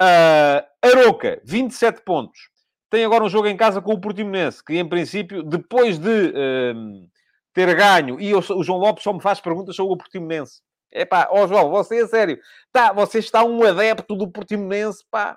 [0.00, 2.55] Uh, Aroca, 27 pontos
[2.90, 7.08] tem agora um jogo em casa com o Portimonense, que em princípio, depois de uh,
[7.52, 10.60] ter ganho, e eu, o João Lopes só me faz perguntas sobre o Portimonense.
[10.92, 12.38] É pá, ó João, você é sério,
[12.72, 15.36] tá, você está um adepto do Portimonense, pá,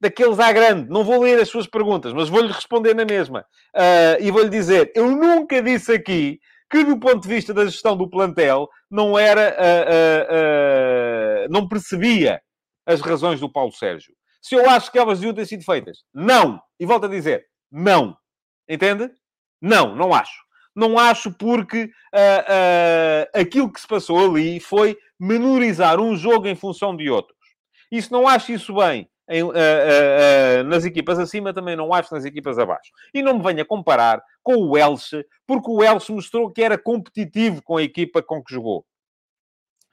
[0.00, 0.88] daqueles à grande.
[0.90, 3.44] Não vou ler as suas perguntas, mas vou-lhe responder na mesma.
[3.74, 6.38] Uh, e vou-lhe dizer, eu nunca disse aqui
[6.70, 12.40] que do ponto de vista da gestão do plantel não era, uh, uh, não percebia
[12.86, 14.14] as razões do Paulo Sérgio.
[14.44, 16.60] Se eu acho que elas deviam ter sido feitas, não.
[16.78, 18.14] E volto a dizer, não.
[18.68, 19.10] Entende?
[19.58, 20.44] Não, não acho.
[20.76, 26.54] Não acho porque uh, uh, aquilo que se passou ali foi menorizar um jogo em
[26.54, 27.38] função de outros.
[27.90, 29.54] E se não acho isso bem em, uh,
[30.66, 32.92] nas equipas acima, também não acho nas equipas abaixo.
[33.14, 37.62] E não me venha comparar com o Elche, porque o Elche mostrou que era competitivo
[37.62, 38.84] com a equipa com que jogou.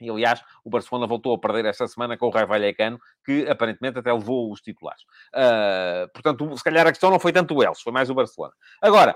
[0.01, 3.99] E, aliás, o Barcelona voltou a perder esta semana com o Raio Vallecano, que aparentemente
[3.99, 5.03] até levou os titulares.
[5.33, 8.53] Uh, portanto, se calhar a questão não foi tanto o Elche, foi mais o Barcelona.
[8.81, 9.15] Agora,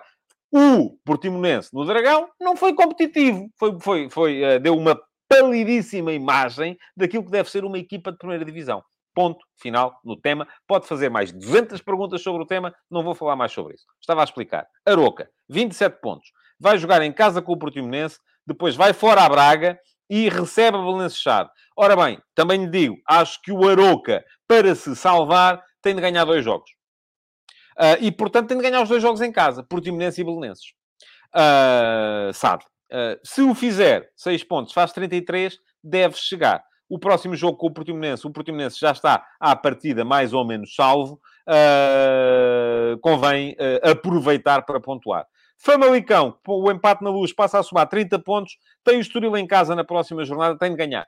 [0.52, 3.50] o Portimonense no Dragão não foi competitivo.
[3.58, 8.18] Foi, foi, foi, uh, deu uma palidíssima imagem daquilo que deve ser uma equipa de
[8.18, 8.84] primeira divisão.
[9.14, 10.48] Ponto final no tema.
[10.68, 13.86] Pode fazer mais 200 perguntas sobre o tema, não vou falar mais sobre isso.
[14.00, 14.68] Estava a explicar.
[14.86, 16.32] Aroca, 27 pontos.
[16.60, 21.10] Vai jogar em casa com o Portimonense, depois vai fora a Braga e recebe a
[21.10, 21.50] Chade.
[21.78, 26.26] Ora bem, também lhe digo, acho que o Aroca, para se salvar, tem de ganhar
[26.26, 26.70] dois jogos.
[27.78, 30.74] Uh, e, portanto, tem de ganhar os dois jogos em casa, Portimonense e Belenenses.
[31.36, 32.64] Uh, sabe.
[32.90, 36.64] Uh, se o fizer, 6 pontos, faz 33, deve chegar.
[36.88, 40.74] O próximo jogo com o Portimonense, o Portimonense já está à partida mais ou menos
[40.74, 41.20] salvo.
[41.48, 45.26] Uh, convém aproveitar para pontuar.
[45.58, 49.76] Famalicão, o empate na luz passa a somar 30 pontos, tem o Estoril em casa
[49.76, 51.08] na próxima jornada, tem de ganhar.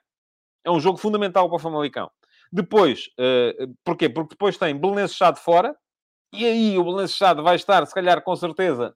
[0.64, 2.10] É um jogo fundamental para o Famalicão.
[2.52, 4.08] Depois, uh, porquê?
[4.08, 5.76] Porque depois tem Belenenses Chade fora,
[6.32, 8.94] e aí o Belenenses Chade vai estar, se calhar, com certeza,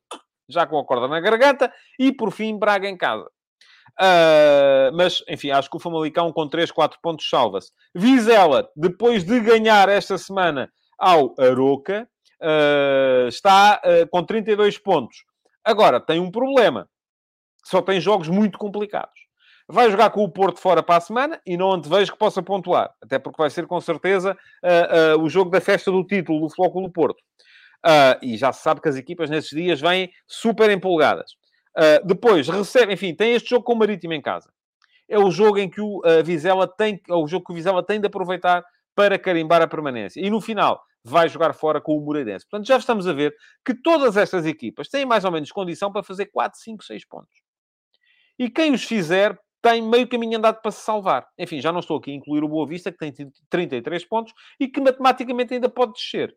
[0.49, 3.29] já com a corda na garganta, e por fim, Braga em casa.
[4.01, 7.71] Uh, mas, enfim, acho que o Famalicão com 3, 4 pontos salva-se.
[7.95, 12.09] Vizela, depois de ganhar esta semana ao Aroca,
[12.41, 15.25] uh, está uh, com 32 pontos.
[15.65, 16.89] Agora, tem um problema.
[17.65, 19.21] Só tem jogos muito complicados.
[19.69, 22.93] Vai jogar com o Porto fora para a semana e não antevejo que possa pontuar.
[23.01, 24.37] Até porque vai ser, com certeza,
[25.21, 27.23] o jogo da festa do título do Flóculo Porto.
[28.21, 31.37] e já se sabe que as equipas nesses dias vêm super empolgadas.
[31.77, 34.51] Uh, depois recebe, enfim, tem este jogo com o Marítimo em casa.
[35.09, 37.83] É o jogo em que o uh, Vizela tem, é o jogo que o Vizela
[37.83, 38.63] tem de aproveitar
[38.95, 40.21] para carimbar a permanência.
[40.21, 42.47] E no final vai jogar fora com o Moreirense.
[42.49, 46.03] Portanto, já estamos a ver que todas estas equipas têm mais ou menos condição para
[46.03, 47.35] fazer 4, 5, 6 pontos.
[48.39, 51.27] E quem os fizer tem meio caminho andado para se salvar.
[51.39, 53.13] Enfim, já não estou aqui a incluir o Boa Vista, que tem
[53.49, 56.37] 33 pontos e que matematicamente ainda pode descer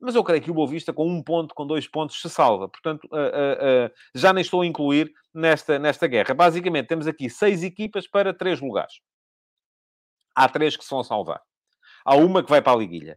[0.00, 2.68] mas eu creio que o Boa Vista, com um ponto, com dois pontos, se salva.
[2.68, 6.32] Portanto, uh, uh, uh, já nem estou a incluir nesta, nesta guerra.
[6.32, 8.94] Basicamente, temos aqui seis equipas para três lugares.
[10.34, 11.42] Há três que se vão salvar.
[12.10, 13.16] Há uma que vai para a liguilha.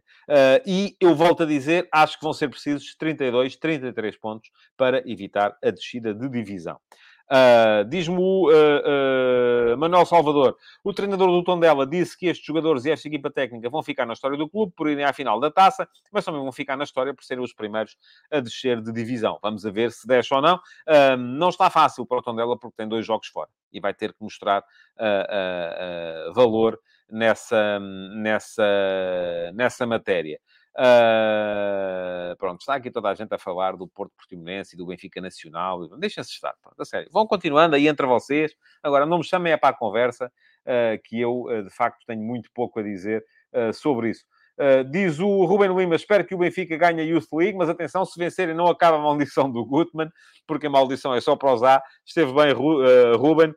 [0.64, 5.56] e eu volto a dizer, acho que vão ser precisos 32, 33 pontos para evitar
[5.60, 6.78] a descida de divisão.
[7.24, 12.84] Uh, Diz-me o uh, uh, Manuel Salvador, o treinador do Tondela disse que estes jogadores
[12.84, 15.50] e esta equipa técnica vão ficar na história do clube por irem à final da
[15.50, 17.96] taça, mas também vão ficar na história por serem os primeiros
[18.30, 19.38] a descer de divisão.
[19.42, 20.60] Vamos a ver se desce ou não.
[21.18, 24.22] não está fácil para o Tondela porque tem dois jogos fora e vai ter que
[24.22, 24.62] mostrar
[26.34, 26.78] valor
[27.10, 30.38] nessa, nessa, nessa matéria.
[30.76, 35.20] Uh, pronto, está aqui toda a gente a falar do Porto Portimonense e do Benfica
[35.20, 35.86] Nacional.
[35.98, 37.08] Deixem-se estar, pronto, a sério.
[37.12, 38.52] Vão continuando aí entre vocês.
[38.82, 42.22] Agora, não me chamem é para a conversa, uh, que eu, uh, de facto, tenho
[42.22, 43.24] muito pouco a dizer
[43.72, 44.24] sobre isso.
[44.90, 48.18] diz o Ruben Lima, espero que o Benfica ganhe a Youth League, mas atenção, se
[48.18, 50.10] vencerem não acaba a maldição do Gutmann,
[50.44, 51.80] porque a maldição é só para usar.
[52.04, 53.54] Esteve bem, Ruben.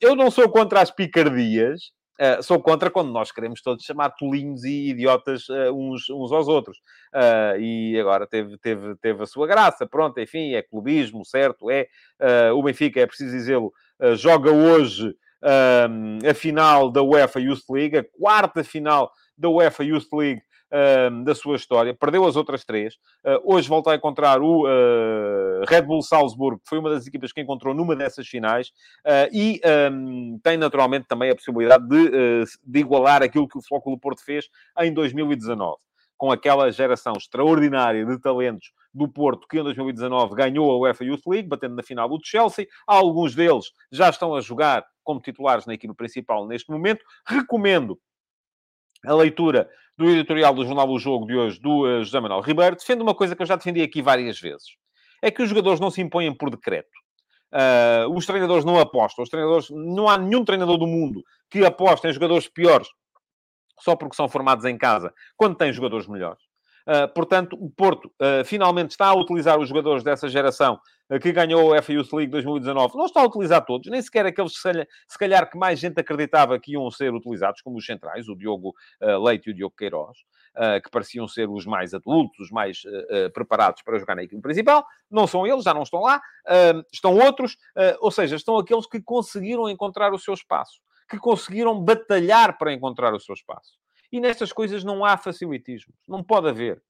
[0.00, 4.64] eu não sou contra as picardias, Uh, sou contra quando nós queremos todos chamar tolinhos
[4.64, 6.78] e idiotas uh, uns, uns aos outros.
[7.14, 9.86] Uh, e agora teve, teve, teve a sua graça.
[9.86, 11.70] Pronto, enfim, é clubismo, certo?
[11.70, 11.86] É.
[12.52, 13.72] o Benfica, é preciso dizê-lo,
[14.16, 20.42] joga hoje a final da UEFA Youth League, a quarta final da UEFA Youth League
[20.72, 22.94] uh, da sua história, perdeu as outras três.
[23.24, 27.32] Uh, hoje volta a encontrar o uh, Red Bull Salzburgo, que foi uma das equipas
[27.32, 28.72] que encontrou numa dessas finais,
[29.32, 29.60] e
[29.92, 34.48] um, tem naturalmente também a possibilidade de, de igualar aquilo que o Flóculo Porto fez
[34.80, 35.76] em 2019
[36.16, 41.26] com aquela geração extraordinária de talentos do Porto, que em 2019 ganhou a UEFA Youth
[41.26, 42.66] League, batendo na final o Chelsea.
[42.86, 47.04] Alguns deles já estão a jogar como titulares na equipe principal neste momento.
[47.26, 47.98] Recomendo
[49.04, 52.76] a leitura do editorial do Jornal O Jogo de hoje, do uh, José Manuel Ribeiro,
[52.76, 54.76] defende uma coisa que eu já defendi aqui várias vezes.
[55.22, 56.90] É que os jogadores não se impõem por decreto.
[57.52, 59.22] Uh, os treinadores não apostam.
[59.22, 62.88] Os treinadores, não há nenhum treinador do mundo que aposte em jogadores piores
[63.80, 66.42] só porque são formados em casa, quando tem jogadores melhores.
[66.86, 70.78] Uh, portanto, o Porto uh, finalmente está a utilizar os jogadores dessa geração
[71.22, 72.96] que ganhou a FA League 2019.
[72.96, 76.58] Não está a utilizar todos, nem sequer aqueles que, se calhar, que mais gente acreditava
[76.58, 78.74] que iam ser utilizados, como os centrais, o Diogo
[79.22, 80.18] Leite e o Diogo Queiroz.
[80.82, 82.82] que pareciam ser os mais adultos, os mais
[83.34, 84.84] preparados para jogar na equipe principal.
[85.10, 86.20] Não são eles, já não estão lá.
[86.92, 87.56] estão outros,
[88.00, 93.14] ou seja, estão aqueles que conseguiram encontrar o seu espaço, que conseguiram batalhar para encontrar
[93.14, 93.78] o seu espaço.
[94.10, 95.92] E nestas coisas não há facilitismo.
[96.08, 96.82] Não pode haver.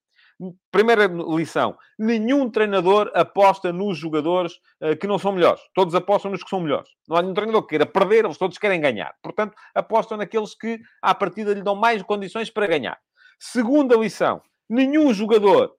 [0.70, 5.62] Primeira lição: nenhum treinador aposta nos jogadores uh, que não são melhores.
[5.74, 6.90] Todos apostam nos que são melhores.
[7.08, 9.14] Não há nenhum treinador que queira perder, eles todos querem ganhar.
[9.22, 12.98] Portanto, apostam naqueles que, à partida, lhe dão mais condições para ganhar.
[13.38, 15.72] Segunda lição: nenhum jogador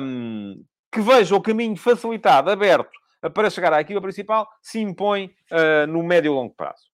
[0.00, 2.90] um, que veja o caminho facilitado, aberto,
[3.22, 6.91] uh, para chegar à equipa principal, se impõe uh, no médio e longo prazo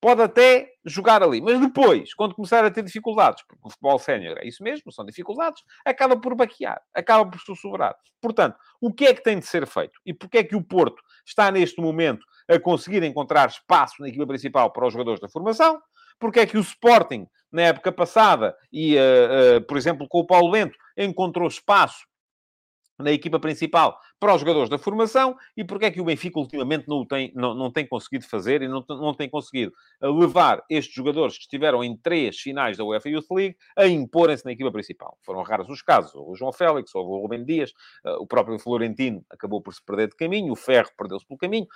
[0.00, 1.40] pode até jogar ali.
[1.40, 5.04] Mas depois, quando começar a ter dificuldades, porque o futebol sénior é isso mesmo, são
[5.04, 7.94] dificuldades, acaba por baquear, acaba por sussurrar.
[8.20, 10.00] Portanto, o que é que tem de ser feito?
[10.04, 14.26] E porquê é que o Porto está neste momento a conseguir encontrar espaço na equipa
[14.26, 15.80] principal para os jogadores da formação?
[16.18, 20.26] Porque é que o Sporting, na época passada, e, uh, uh, por exemplo, com o
[20.26, 22.04] Paulo Bento, encontrou espaço
[23.00, 26.86] na equipa principal para os jogadores da formação e porque é que o Benfica ultimamente
[26.86, 31.36] não, tem, não, não tem conseguido fazer e não, não tem conseguido levar estes jogadores
[31.36, 35.18] que estiveram em três finais da UEFA Youth League a imporem-se na equipa principal.
[35.22, 36.12] Foram raros os casos.
[36.14, 37.72] O João Félix, o Rubem Dias,
[38.04, 41.66] eh, o próprio Florentino acabou por se perder de caminho, o Ferro perdeu-se pelo caminho,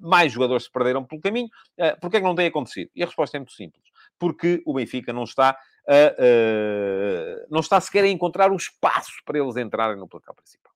[0.00, 1.48] mais jogadores se perderam pelo caminho.
[1.78, 2.90] Eh, porque é que não tem acontecido?
[2.94, 3.84] E a resposta é muito simples.
[4.18, 5.56] Porque o Benfica não está
[5.88, 10.72] a, não está sequer a encontrar o espaço para eles entrarem no placar principal.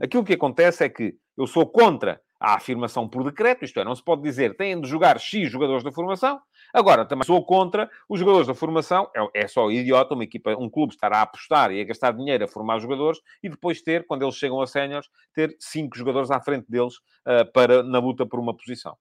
[0.00, 3.94] Aquilo que acontece é que eu sou contra a afirmação por decreto, isto é, não
[3.94, 6.40] se pode dizer têm de jogar X jogadores da formação.
[6.72, 9.10] Agora, também sou contra os jogadores da formação.
[9.34, 12.44] É, é só idiota uma equipa, um clube estar a apostar e a gastar dinheiro
[12.44, 16.40] a formar jogadores e depois ter, quando eles chegam a séniores, ter cinco jogadores à
[16.40, 18.96] frente deles uh, para, na luta por uma posição.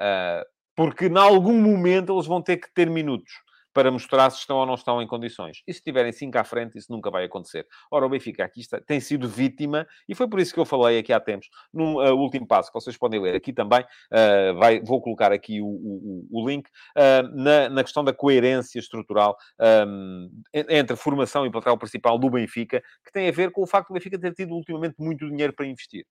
[0.00, 0.44] Uh,
[0.74, 3.32] porque, em algum momento, eles vão ter que ter minutos
[3.74, 5.62] para mostrar se estão ou não estão em condições.
[5.66, 7.66] E se tiverem cinco à frente, isso nunca vai acontecer.
[7.90, 10.98] Ora, o Benfica aqui está, tem sido vítima, e foi por isso que eu falei
[10.98, 14.80] aqui há tempos, no uh, último passo, que vocês podem ler aqui também, uh, vai,
[14.80, 19.36] vou colocar aqui o, o, o link, uh, na, na, questão da coerência estrutural
[19.86, 23.88] um, entre formação e papel principal do Benfica, que tem a ver com o facto
[23.88, 26.06] do Benfica ter tido ultimamente muito dinheiro para investir.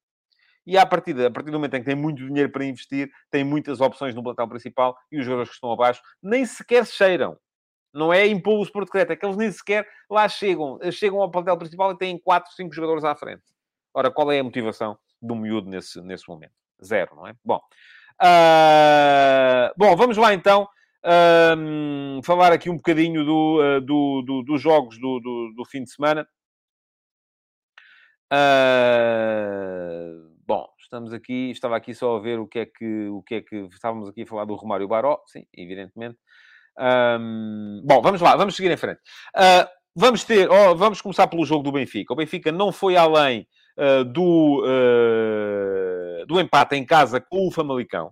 [0.65, 3.43] E à partida, a partir do momento em que tem muito dinheiro para investir, tem
[3.43, 7.37] muitas opções no plantel principal e os jogadores que estão abaixo nem sequer cheiram
[7.93, 10.79] não é impô-los por decreto, é que eles nem sequer lá chegam.
[10.91, 13.43] Chegam ao plantel principal e têm 4, 5 jogadores à frente.
[13.93, 16.53] Ora, qual é a motivação do miúdo nesse, nesse momento?
[16.83, 17.35] Zero, não é?
[17.45, 17.61] Bom,
[18.21, 20.67] uh, bom vamos lá então
[21.05, 25.19] uh, falar aqui um bocadinho do, uh, do, do, dos jogos do,
[25.55, 26.27] do, fim de semana.
[30.45, 33.41] bom, estamos aqui, estava aqui só a ver o que é que, o que é
[33.41, 36.17] que estávamos aqui a falar do Romário Baró, sim, evidentemente.
[36.77, 38.99] Um, bom, vamos lá, vamos seguir em frente.
[39.35, 42.13] Uh, vamos ter, oh, vamos começar pelo jogo do Benfica.
[42.13, 43.47] O Benfica não foi além
[43.77, 48.11] uh, do, uh, do empate em casa com o Famalicão.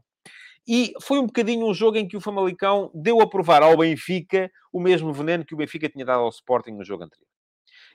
[0.68, 4.52] E foi um bocadinho um jogo em que o Famalicão deu a provar ao Benfica
[4.72, 7.28] o mesmo veneno que o Benfica tinha dado ao Sporting no jogo anterior.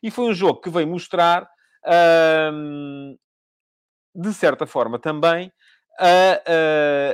[0.02, 1.48] E foi um jogo que veio mostrar,
[4.14, 5.50] de certa forma também,
[5.98, 6.42] a,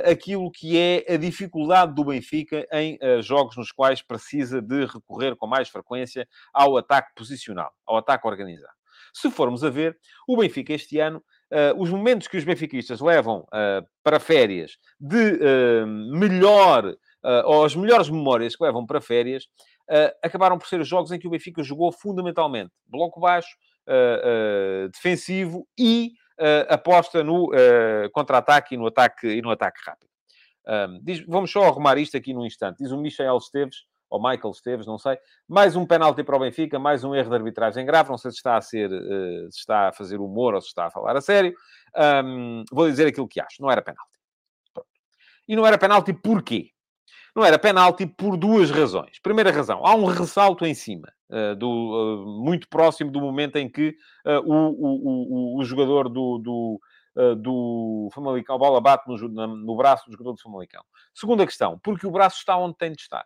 [0.07, 4.85] a, aquilo que é a dificuldade do Benfica em uh, jogos nos quais precisa de
[4.85, 8.73] recorrer com mais frequência ao ataque posicional, ao ataque organizado.
[9.13, 13.39] Se formos a ver, o Benfica este ano, uh, os momentos que os benfiquistas levam
[13.41, 16.95] uh, para férias de melhor,
[17.45, 19.45] ou as melhores memórias que levam para férias,
[20.21, 23.55] acabaram por ser os jogos em que o Benfica jogou fundamentalmente bloco baixo,
[24.91, 26.11] defensivo e
[26.69, 30.09] aposta no uh, contra-ataque e no ataque, e no ataque rápido.
[30.65, 32.77] Um, diz, vamos só arrumar isto aqui num instante.
[32.77, 35.17] Diz o Michel Esteves, ou Michael Esteves, não sei,
[35.47, 38.09] mais um penalti para o Benfica, mais um erro de arbitragem grave.
[38.09, 40.85] Não sei se está a ser, uh, se está a fazer humor ou se está
[40.85, 41.53] a falar a sério.
[42.23, 43.61] Um, vou dizer aquilo que acho.
[43.61, 44.11] Não era penalti.
[44.73, 44.89] Pronto.
[45.47, 46.72] E não era penalti porquê?
[47.35, 49.19] Não era penalti por duas razões.
[49.19, 53.67] Primeira razão, há um ressalto em cima, uh, do, uh, muito próximo do momento em
[53.67, 56.81] que uh, o, o, o, o, jogador do, do,
[57.37, 60.83] do Famalicão, a bola bate no, no braço do jogador do Famalicão.
[61.13, 63.25] Segunda questão, porque o braço está onde tem de estar.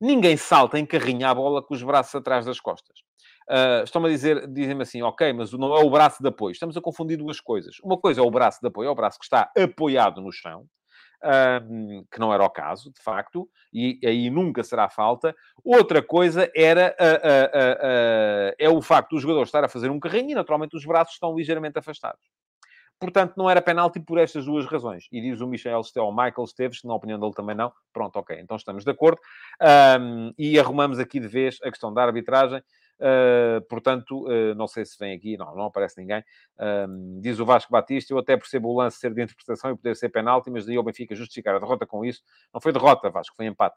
[0.00, 3.00] Ninguém salta em carrinha a bola com os braços atrás das costas.
[3.48, 6.52] Uh, estão-me a dizer, dizem-me assim, ok, mas não é o braço de apoio.
[6.52, 7.78] Estamos a confundir duas coisas.
[7.82, 10.68] Uma coisa é o braço de apoio, é o braço que está apoiado no chão
[11.68, 15.34] um, que não era o caso, de facto, e aí nunca será falta.
[15.64, 16.94] Outra coisa era
[18.58, 21.34] é o facto do jogador estar a fazer um carrinho e, naturalmente, os braços estão
[21.34, 22.22] ligeiramente afastados.
[23.02, 25.08] Portanto, não era penalti por estas duas razões.
[25.10, 27.72] E diz o Michel Esteves, Michael Esteves, na opinião dele também não.
[27.92, 29.20] Pronto, ok, então estamos de acordo.
[30.00, 32.62] Um, e arrumamos aqui de vez a questão da arbitragem.
[33.02, 36.20] Uh, portanto, uh, não sei se vem aqui, não, não aparece ninguém.
[36.56, 39.96] Uh, diz o Vasco Batista, eu até percebo o lance ser de interpretação e poder
[39.96, 42.22] ser penalti, mas daí o Benfica justificar a derrota com isso.
[42.54, 43.76] Não foi derrota, Vasco, foi empate.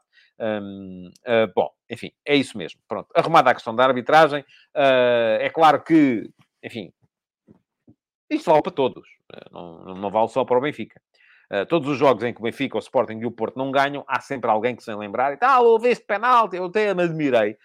[1.56, 2.80] bom, enfim, é isso mesmo.
[2.86, 4.44] Pronto, arrumada a questão da arbitragem.
[4.74, 6.30] é claro que,
[6.62, 6.92] enfim,
[8.30, 9.08] isto vale para todos.
[9.50, 11.00] Não, não vale só para o Benfica.
[11.52, 14.04] Uh, todos os jogos em que o Benfica, o Sporting e o Porto não ganham,
[14.08, 17.52] há sempre alguém que se lembrar e tal, houve este penalti, eu até me admirei
[17.52, 17.56] uh,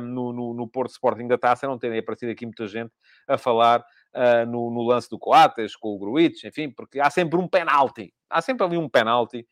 [0.00, 2.92] no, no, no, Porto Sporting da Taça, não terem aparecido aqui muita gente
[3.26, 7.38] a falar uh, no, no, lance do Coates, com o Gruitch, enfim, porque há sempre
[7.38, 9.46] um penalti, há sempre ali um penalti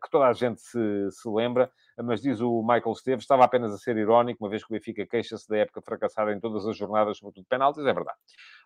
[0.00, 0.78] que toda a gente se,
[1.10, 1.68] se lembra,
[1.98, 5.04] mas diz o Michael Esteves, estava apenas a ser irónico, uma vez que o Benfica
[5.04, 8.16] queixa-se da época fracassada em todas as jornadas, sobretudo penaltis, é verdade.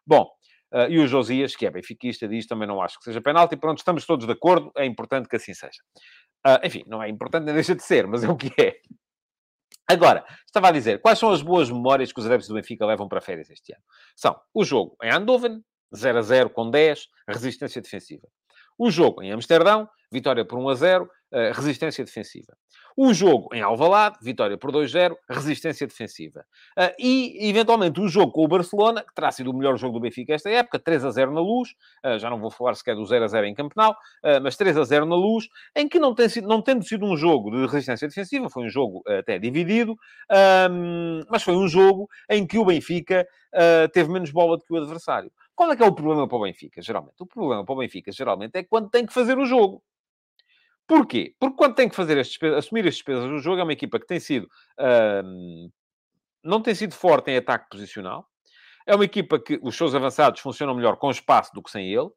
[0.06, 0.28] Bom,
[0.70, 3.56] Uh, e o Josias, que é benfiquista, diz também não acho que seja penalti.
[3.56, 5.80] Pronto, estamos todos de acordo, é importante que assim seja.
[6.46, 8.76] Uh, enfim, não é importante, nem deixa de ser, mas é o que é.
[9.90, 13.08] Agora, estava a dizer, quais são as boas memórias que os adeptos do Benfica levam
[13.08, 13.82] para férias este ano?
[14.14, 15.64] São o jogo em Eindhoven,
[15.96, 18.28] 0 a 0 com 10, resistência defensiva.
[18.76, 22.56] O jogo em Amsterdão, vitória por 1 a 0, eh, resistência defensiva.
[22.96, 26.40] O jogo em Alvalade, vitória por 2-0, resistência defensiva.
[26.76, 30.00] Uh, e, eventualmente, o jogo com o Barcelona, que terá sido o melhor jogo do
[30.00, 31.74] Benfica esta época, 3-0 na Luz,
[32.04, 35.48] uh, já não vou falar sequer do 0-0 em Campenal, uh, mas 3-0 na Luz,
[35.76, 38.70] em que não, tem sido, não tendo sido um jogo de resistência defensiva, foi um
[38.70, 39.94] jogo até dividido,
[41.30, 43.26] mas foi um jogo em que o Benfica
[43.92, 45.30] teve menos bola do que o adversário.
[45.54, 47.14] Qual é que é o problema para o Benfica, geralmente?
[47.20, 49.82] O problema para o Benfica, geralmente, é quando tem que fazer o jogo.
[50.88, 51.34] Porquê?
[51.38, 54.06] Porque quando tem que fazer as assumir as despesas do jogo, é uma equipa que
[54.06, 54.48] tem sido...
[56.42, 58.26] Não tem sido forte em ataque posicional.
[58.86, 62.08] É uma equipa que os seus avançados funcionam melhor com espaço do que sem ele.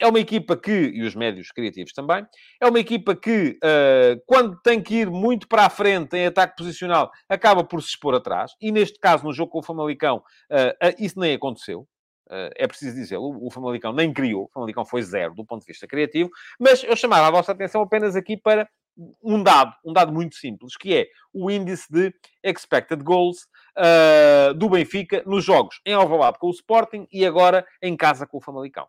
[0.00, 2.26] é uma equipa que, e os médios criativos também,
[2.60, 6.56] é uma equipa que, uh, quando tem que ir muito para a frente em ataque
[6.56, 8.52] posicional, acaba por se expor atrás.
[8.60, 11.86] E neste caso, no jogo com o Famalicão, uh, isso nem aconteceu.
[12.26, 15.60] Uh, é preciso dizer, o, o Famalicão nem criou, o Famalicão foi zero do ponto
[15.60, 18.68] de vista criativo, mas eu chamava a vossa atenção apenas aqui para
[19.22, 23.46] um dado, um dado muito simples, que é o índice de expected goals
[23.76, 28.38] uh, do Benfica nos jogos em Alvalade com o Sporting e agora em casa com
[28.38, 28.86] o Famalicão.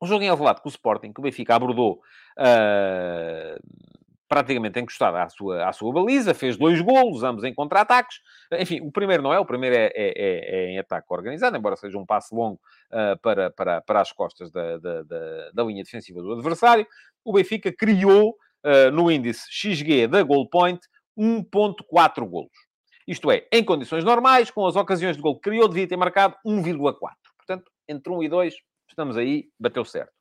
[0.00, 2.00] O jogo em Alvalade com o Sporting, que o Benfica abordou
[2.38, 3.60] uh,
[4.30, 8.20] praticamente encostada à sua, à sua baliza, fez dois golos, ambos em contra-ataques.
[8.60, 11.74] Enfim, o primeiro não é, o primeiro é, é, é, é em ataque organizado, embora
[11.74, 12.60] seja um passe longo
[12.92, 16.86] uh, para, para, para as costas da, da, da, da, linha defensiva do adversário.
[17.24, 20.80] O Benfica criou uh, no índice XG da goal point
[21.18, 22.52] 1.4 golos.
[23.08, 26.36] Isto é, em condições normais, com as ocasiões de gol que criou, devia ter marcado
[26.46, 26.98] 1,4.
[27.36, 28.54] Portanto, entre 1 e 2,
[28.88, 30.19] estamos aí, bateu certo.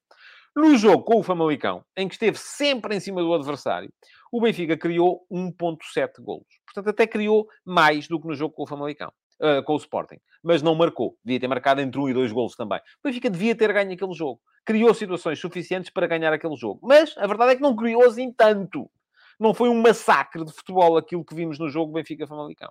[0.55, 3.91] No jogo com o Famalicão, em que esteve sempre em cima do adversário,
[4.31, 6.47] o Benfica criou 1.7 golos.
[6.65, 9.11] Portanto, até criou mais do que no jogo com o Famalicão.
[9.41, 11.15] Uh, com o Sporting, mas não marcou.
[11.23, 12.77] Devia ter marcado entre 1 e 2 golos também.
[13.01, 14.41] O Benfica devia ter ganho aquele jogo.
[14.65, 16.81] Criou situações suficientes para ganhar aquele jogo.
[16.83, 18.91] Mas a verdade é que não criou assim tanto.
[19.39, 22.69] Não foi um massacre de futebol aquilo que vimos no jogo Benfica-Famalicão.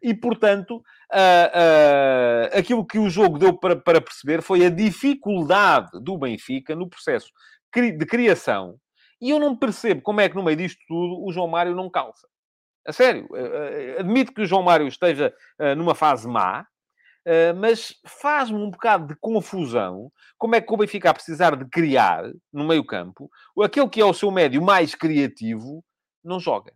[0.00, 5.90] E, portanto, uh, uh, aquilo que o jogo deu para, para perceber foi a dificuldade
[6.00, 7.30] do Benfica no processo
[7.74, 8.76] de criação.
[9.20, 11.90] E eu não percebo como é que, no meio disto tudo, o João Mário não
[11.90, 12.26] calça.
[12.86, 15.32] A sério, uh, admito que o João Mário esteja
[15.76, 16.66] numa fase má,
[17.56, 22.24] mas faz-me um bocado de confusão como é que o Benfica, a precisar de criar
[22.52, 23.30] no meio campo,
[23.62, 25.84] aquele que é o seu médio mais criativo,
[26.24, 26.72] não joga.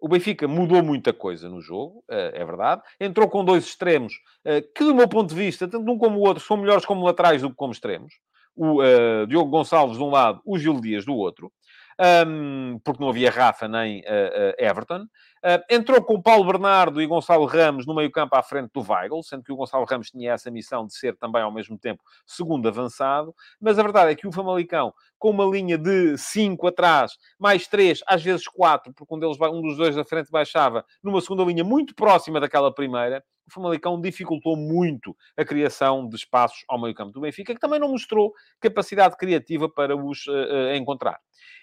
[0.00, 2.82] O Benfica mudou muita coisa no jogo, eh, é verdade.
[3.00, 6.22] Entrou com dois extremos eh, que, do meu ponto de vista, tanto um como o
[6.22, 8.14] outro, são melhores como laterais do que como extremos.
[8.54, 11.52] O uh, Diogo Gonçalves de um lado, o Gil Dias do outro
[12.00, 15.02] um, porque não havia Rafa nem uh, uh, Everton.
[15.02, 19.42] Uh, entrou com Paulo Bernardo e Gonçalo Ramos no meio-campo à frente do Weigl, sendo
[19.42, 23.34] que o Gonçalo Ramos tinha essa missão de ser também ao mesmo tempo segundo avançado.
[23.60, 28.00] Mas a verdade é que o Famalicão, com uma linha de 5 atrás, mais 3,
[28.06, 31.64] às vezes 4, porque um, deles, um dos dois da frente baixava, numa segunda linha
[31.64, 37.20] muito próxima daquela primeira, o Famalicão dificultou muito a criação de espaços ao meio-campo do
[37.20, 41.18] Benfica, que também não mostrou capacidade criativa para os uh, encontrar.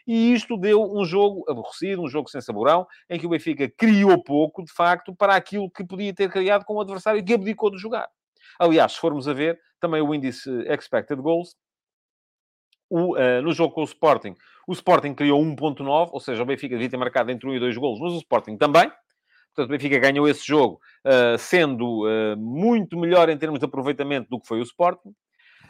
[0.08, 4.22] E isto deu um jogo aborrecido, um jogo sem saborão, em que o Benfica criou
[4.24, 7.78] pouco, de facto, para aquilo que podia ter criado com o adversário que abdicou de
[7.78, 8.08] jogar.
[8.60, 11.56] Aliás, se formos a ver, também o índice expected goals,
[12.90, 14.36] o, uh, no jogo com o Sporting,
[14.68, 17.78] o Sporting criou 1.9, ou seja, o Benfica devia ter marcado entre 1 e 2
[17.78, 18.92] golos, mas o Sporting também.
[19.56, 24.30] Portanto, o Benfica ganhou esse jogo, uh, sendo uh, muito melhor em termos de aproveitamento
[24.30, 25.16] do que foi o Sporting.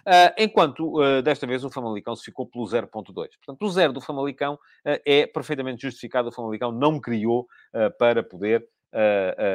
[0.05, 3.13] Uh, enquanto, uh, desta vez, o Famalicão se ficou pelo 0.2.
[3.13, 6.29] Portanto, o zero do Famalicão uh, é perfeitamente justificado.
[6.29, 7.47] O Famalicão não criou
[7.97, 8.67] para poder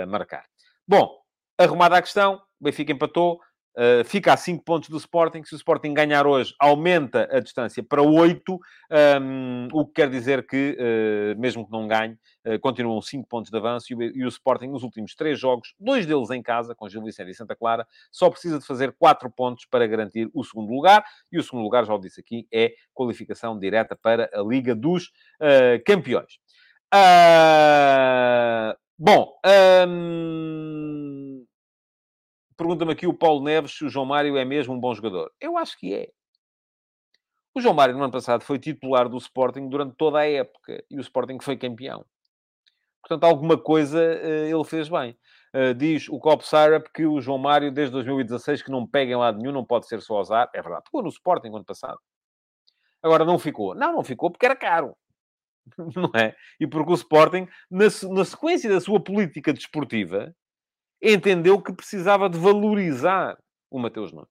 [0.08, 0.44] marcar.
[0.86, 1.18] Bom,
[1.56, 3.40] arrumada a questão, o Benfica empatou.
[3.76, 5.44] Uh, fica a 5 pontos do Sporting.
[5.44, 8.58] Se o Sporting ganhar hoje, aumenta a distância para 8,
[9.22, 13.50] um, o que quer dizer que, uh, mesmo que não ganhe, uh, continuam 5 pontos
[13.50, 13.92] de avanço.
[13.92, 17.02] E o, e o, Sporting, nos últimos 3 jogos, dois deles em casa, com Gil
[17.02, 21.04] Vicente e Santa Clara, só precisa de fazer 4 pontos para garantir o segundo lugar.
[21.30, 25.12] E o segundo lugar, já o disse aqui, é qualificação direta para a Liga dos
[25.86, 26.38] Campeões.
[26.92, 29.32] Ah, bom.
[29.88, 31.29] Um
[32.60, 35.32] Pergunta-me aqui o Paulo Neves se o João Mário é mesmo um bom jogador.
[35.40, 36.10] Eu acho que é.
[37.54, 40.98] O João Mário, no ano passado, foi titular do Sporting durante toda a época e
[40.98, 42.04] o Sporting foi campeão.
[43.00, 45.16] Portanto, alguma coisa uh, ele fez bem.
[45.54, 49.16] Uh, diz o Cop Syrup que o João Mário, desde 2016, que não pega em
[49.16, 50.50] lado nenhum, não pode ser só azar.
[50.54, 50.84] É verdade.
[50.84, 51.98] Ficou no Sporting ano passado.
[53.02, 53.74] Agora, não ficou.
[53.74, 54.94] Não, não ficou porque era caro.
[55.96, 56.36] não é?
[56.60, 60.36] E porque o Sporting, na sequência da sua política desportiva,
[61.02, 63.38] entendeu que precisava de valorizar
[63.70, 64.28] o Mateus Nunes.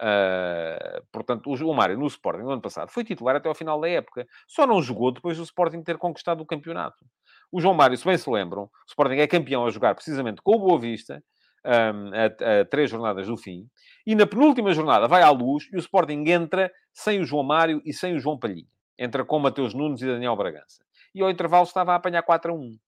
[0.00, 3.78] Uh, portanto, o João Mário no Sporting no ano passado foi titular até ao final
[3.78, 4.26] da época.
[4.48, 7.04] Só não jogou depois do Sporting ter conquistado o campeonato.
[7.52, 10.56] O João Mário, se bem se lembram, o Sporting é campeão a jogar precisamente com
[10.56, 11.22] o Boa Vista,
[11.64, 13.68] um, a, a, três jornadas do fim,
[14.06, 17.82] e na penúltima jornada vai à luz e o Sporting entra sem o João Mário
[17.84, 18.68] e sem o João Palhinha.
[18.98, 20.82] Entra com Mateus Nunes e Daniel Bragança.
[21.14, 22.78] E ao intervalo estava a apanhar 4 a 1,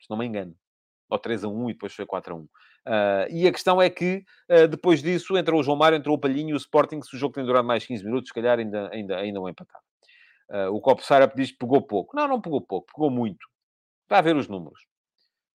[0.00, 0.54] se não me engano.
[1.12, 2.40] Ou 3 a 1 e depois foi 4 a 1.
[2.40, 2.48] Uh,
[3.30, 6.50] e a questão é que, uh, depois disso, entrou o João Mário, entrou o Palhinho
[6.50, 9.18] e o Sporting, se o jogo tem durado mais 15 minutos, se calhar ainda, ainda,
[9.18, 9.84] ainda não empatava.
[10.48, 12.16] Uh, o Copo Sarap diz que pegou pouco.
[12.16, 13.46] Não, não pegou pouco, pegou muito.
[14.08, 14.80] Vá ver os números.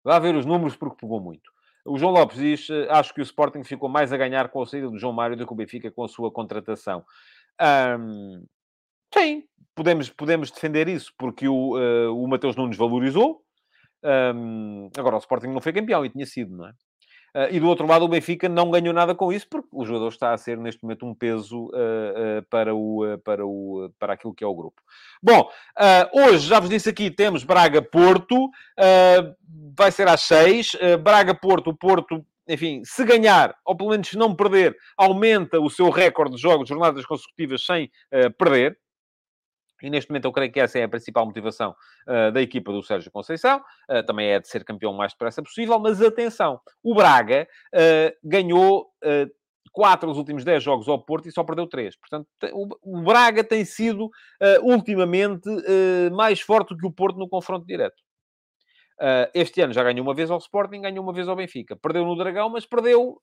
[0.04, 1.52] Vá ver os números porque pegou muito.
[1.86, 4.90] O João Lopes diz, acho que o Sporting ficou mais a ganhar com a saída
[4.90, 7.04] do João Mário do que o Benfica com a sua contratação.
[8.00, 8.46] Um,
[9.14, 9.44] sim,
[9.76, 11.76] podemos, podemos defender isso, porque o,
[12.16, 13.44] o Mateus Nunes valorizou.
[14.04, 16.74] Um, agora, o Sporting não foi campeão e tinha sido, não é?
[17.36, 20.10] Uh, e do outro lado, o Benfica não ganhou nada com isso, porque o jogador
[20.10, 24.36] está a ser neste momento um peso uh, uh, para, o, para, o, para aquilo
[24.36, 24.80] que é o grupo.
[25.22, 25.50] Bom,
[26.14, 28.52] hoje, já vos disse aqui, temos Braga-Porto,
[29.76, 30.72] vai ser às seis.
[31.02, 35.90] Braga-Porto, o Porto enfim, se ganhar, ou pelo menos se não perder, aumenta o seu
[35.90, 37.90] recorde de jogos, jornadas consecutivas sem
[38.38, 38.78] perder.
[39.84, 41.76] E neste momento eu creio que essa é a principal motivação
[42.08, 43.62] uh, da equipa do Sérgio Conceição.
[43.90, 45.78] Uh, também é de ser campeão o mais depressa possível.
[45.78, 48.92] Mas atenção, o Braga uh, ganhou
[49.74, 51.98] quatro dos últimos dez jogos ao Porto e só perdeu três.
[51.98, 52.28] Portanto,
[52.84, 54.10] o, Braga tem sido
[54.62, 55.50] ultimamente
[56.12, 58.02] mais forte que o Porto no confronto direto.
[59.34, 61.76] este ano já ganhou uma vez ao Sporting, ganhou uma vez ao Benfica.
[61.76, 63.18] Perdeu no Dragão, mas perdeu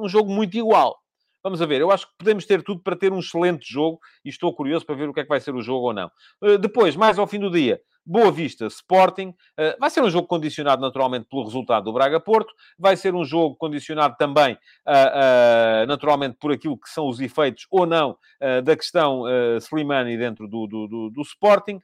[0.00, 0.96] um jogo muito igual.
[1.44, 4.54] Vamos ver, eu acho que podemos ter tudo para ter um excelente jogo e estou
[4.54, 6.10] curioso para ver o que é que vai ser o jogo ou não.
[6.40, 9.28] Uh, depois, mais ao fim do dia, Boa Vista Sporting.
[9.28, 12.50] Uh, vai ser um jogo condicionado naturalmente pelo resultado do Braga-Porto.
[12.78, 17.84] Vai ser um jogo condicionado também, uh, naturalmente, por aquilo que são os efeitos ou
[17.84, 18.16] não
[18.64, 19.24] da questão
[19.58, 21.80] Slimani dentro do, do, do, do Sporting.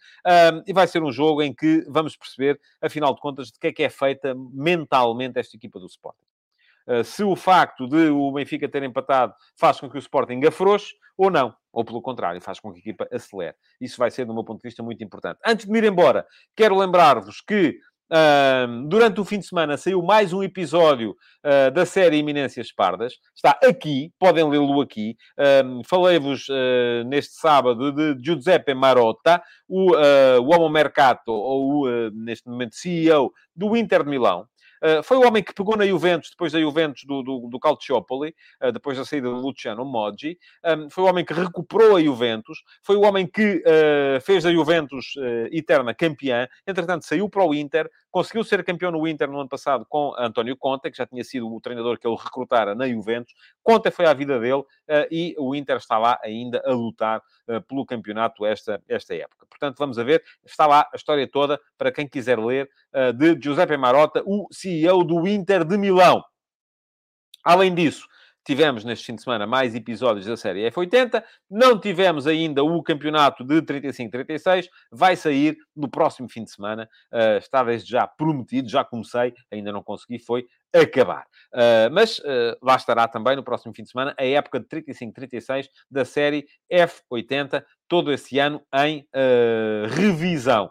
[0.67, 3.73] e vai ser um jogo em que vamos perceber, afinal de contas, de que é
[3.73, 6.31] que é feita mentalmente esta equipa do Sporting.
[6.89, 10.95] Eh, se o facto de o Benfica ter empatado faz com que o Sporting afrouxe
[11.17, 11.55] ou não.
[11.73, 13.55] Ou, pelo contrário, faz com que a equipa acelere.
[13.81, 15.39] Isso vai ser, do meu ponto de vista, muito importante.
[15.47, 16.27] Antes de me ir embora,
[16.57, 17.79] quero lembrar-vos que
[18.11, 21.15] Uh, durante o fim de semana saiu mais um episódio
[21.47, 23.13] uh, da série Iminências Pardas.
[23.37, 25.15] Está aqui, podem lê-lo aqui.
[25.39, 32.75] Uh, Falei-vos uh, neste sábado de Giuseppe Marotta, o, o Homo Mercato, ou neste momento
[32.75, 34.45] CEO do Inter de Milão.
[34.83, 38.35] Uh, foi o homem que pegou na Juventus, depois da Juventus do, do, do Calciopoli,
[38.63, 40.39] uh, depois da saída do Luciano Moggi.
[40.65, 42.63] Um, foi o homem que recuperou a Juventus.
[42.83, 45.15] Foi o homem que uh, fez a Juventus
[45.51, 46.49] eterna campeã.
[46.67, 50.57] Entretanto, saiu para o Inter, conseguiu ser campeão no Inter no ano passado com António
[50.57, 53.35] Conte, que já tinha sido o treinador que ele recrutara na Juventus.
[53.63, 54.65] Conte foi a vida dele
[55.11, 57.23] e o Inter está lá ainda a lutar
[57.69, 59.47] pelo campeonato esta, esta época.
[59.49, 60.23] Portanto, vamos a ver.
[60.45, 62.69] Está lá a história toda para quem quiser ler
[63.17, 66.23] de Giuseppe Marotta, o CEO do Inter de Milão.
[67.45, 68.07] Além disso,
[68.47, 71.23] tivemos neste fim de semana mais episódios da série F80.
[71.51, 74.67] Não tivemos ainda o campeonato de 35-36.
[74.93, 76.89] Vai sair no próximo fim de semana.
[77.13, 81.25] Uh, está desde já prometido, já comecei, ainda não consegui, foi acabar.
[81.53, 85.67] Uh, mas uh, lá estará também no próximo fim de semana a época de 35-36
[85.91, 90.71] da série F80, todo esse ano em uh, revisão.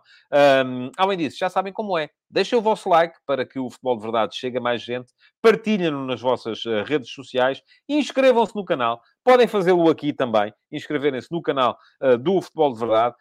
[0.65, 2.09] Um, além disso, já sabem como é.
[2.29, 5.11] Deixem o vosso like para que o Futebol de Verdade chegue a mais gente.
[5.41, 7.61] Partilhem-no nas vossas redes sociais.
[7.87, 9.01] Inscrevam-se no canal.
[9.23, 10.53] Podem fazê-lo aqui também.
[10.71, 11.77] Inscreverem-se no canal
[12.21, 13.15] do Futebol de Verdade.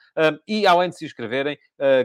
[0.46, 1.56] e, além de se inscreverem,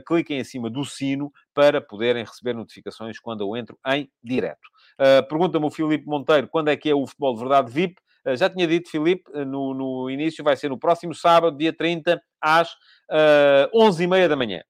[0.06, 4.62] cliquem em cima do sino para poderem receber notificações quando eu entro em direto.
[5.00, 7.96] Uh, Pergunta-me o Filipe Monteiro quando é que é o Futebol de Verdade VIP.
[8.26, 11.74] Uh, já tinha dito, Filipe, uh, no, no, início, vai ser no próximo sábado, dia
[11.74, 12.72] 30, às
[13.12, 14.62] uh, 11h30 da manhã.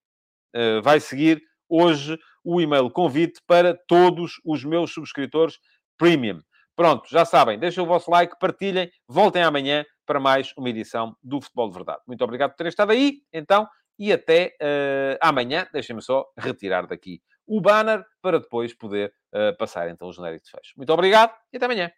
[0.84, 1.42] vai seguir
[1.74, 5.58] hoje o e-mail convite para todos os meus subscritores
[5.98, 6.40] premium.
[6.76, 11.42] Pronto, já sabem, deixem o vosso like, partilhem, voltem amanhã para mais uma edição do
[11.42, 12.02] Futebol de Verdade.
[12.08, 13.68] Muito obrigado por terem estado aí, então,
[13.98, 15.68] e até uh, amanhã.
[15.72, 20.52] Deixem-me só retirar daqui o banner para depois poder uh, passar então o genérico de
[20.52, 20.74] fecho.
[20.78, 21.92] Muito obrigado e até amanhã.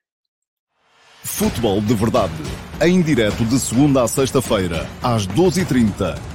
[1.23, 2.33] Futebol de Verdade,
[2.81, 6.34] em direto de segunda a sexta-feira, às 12h30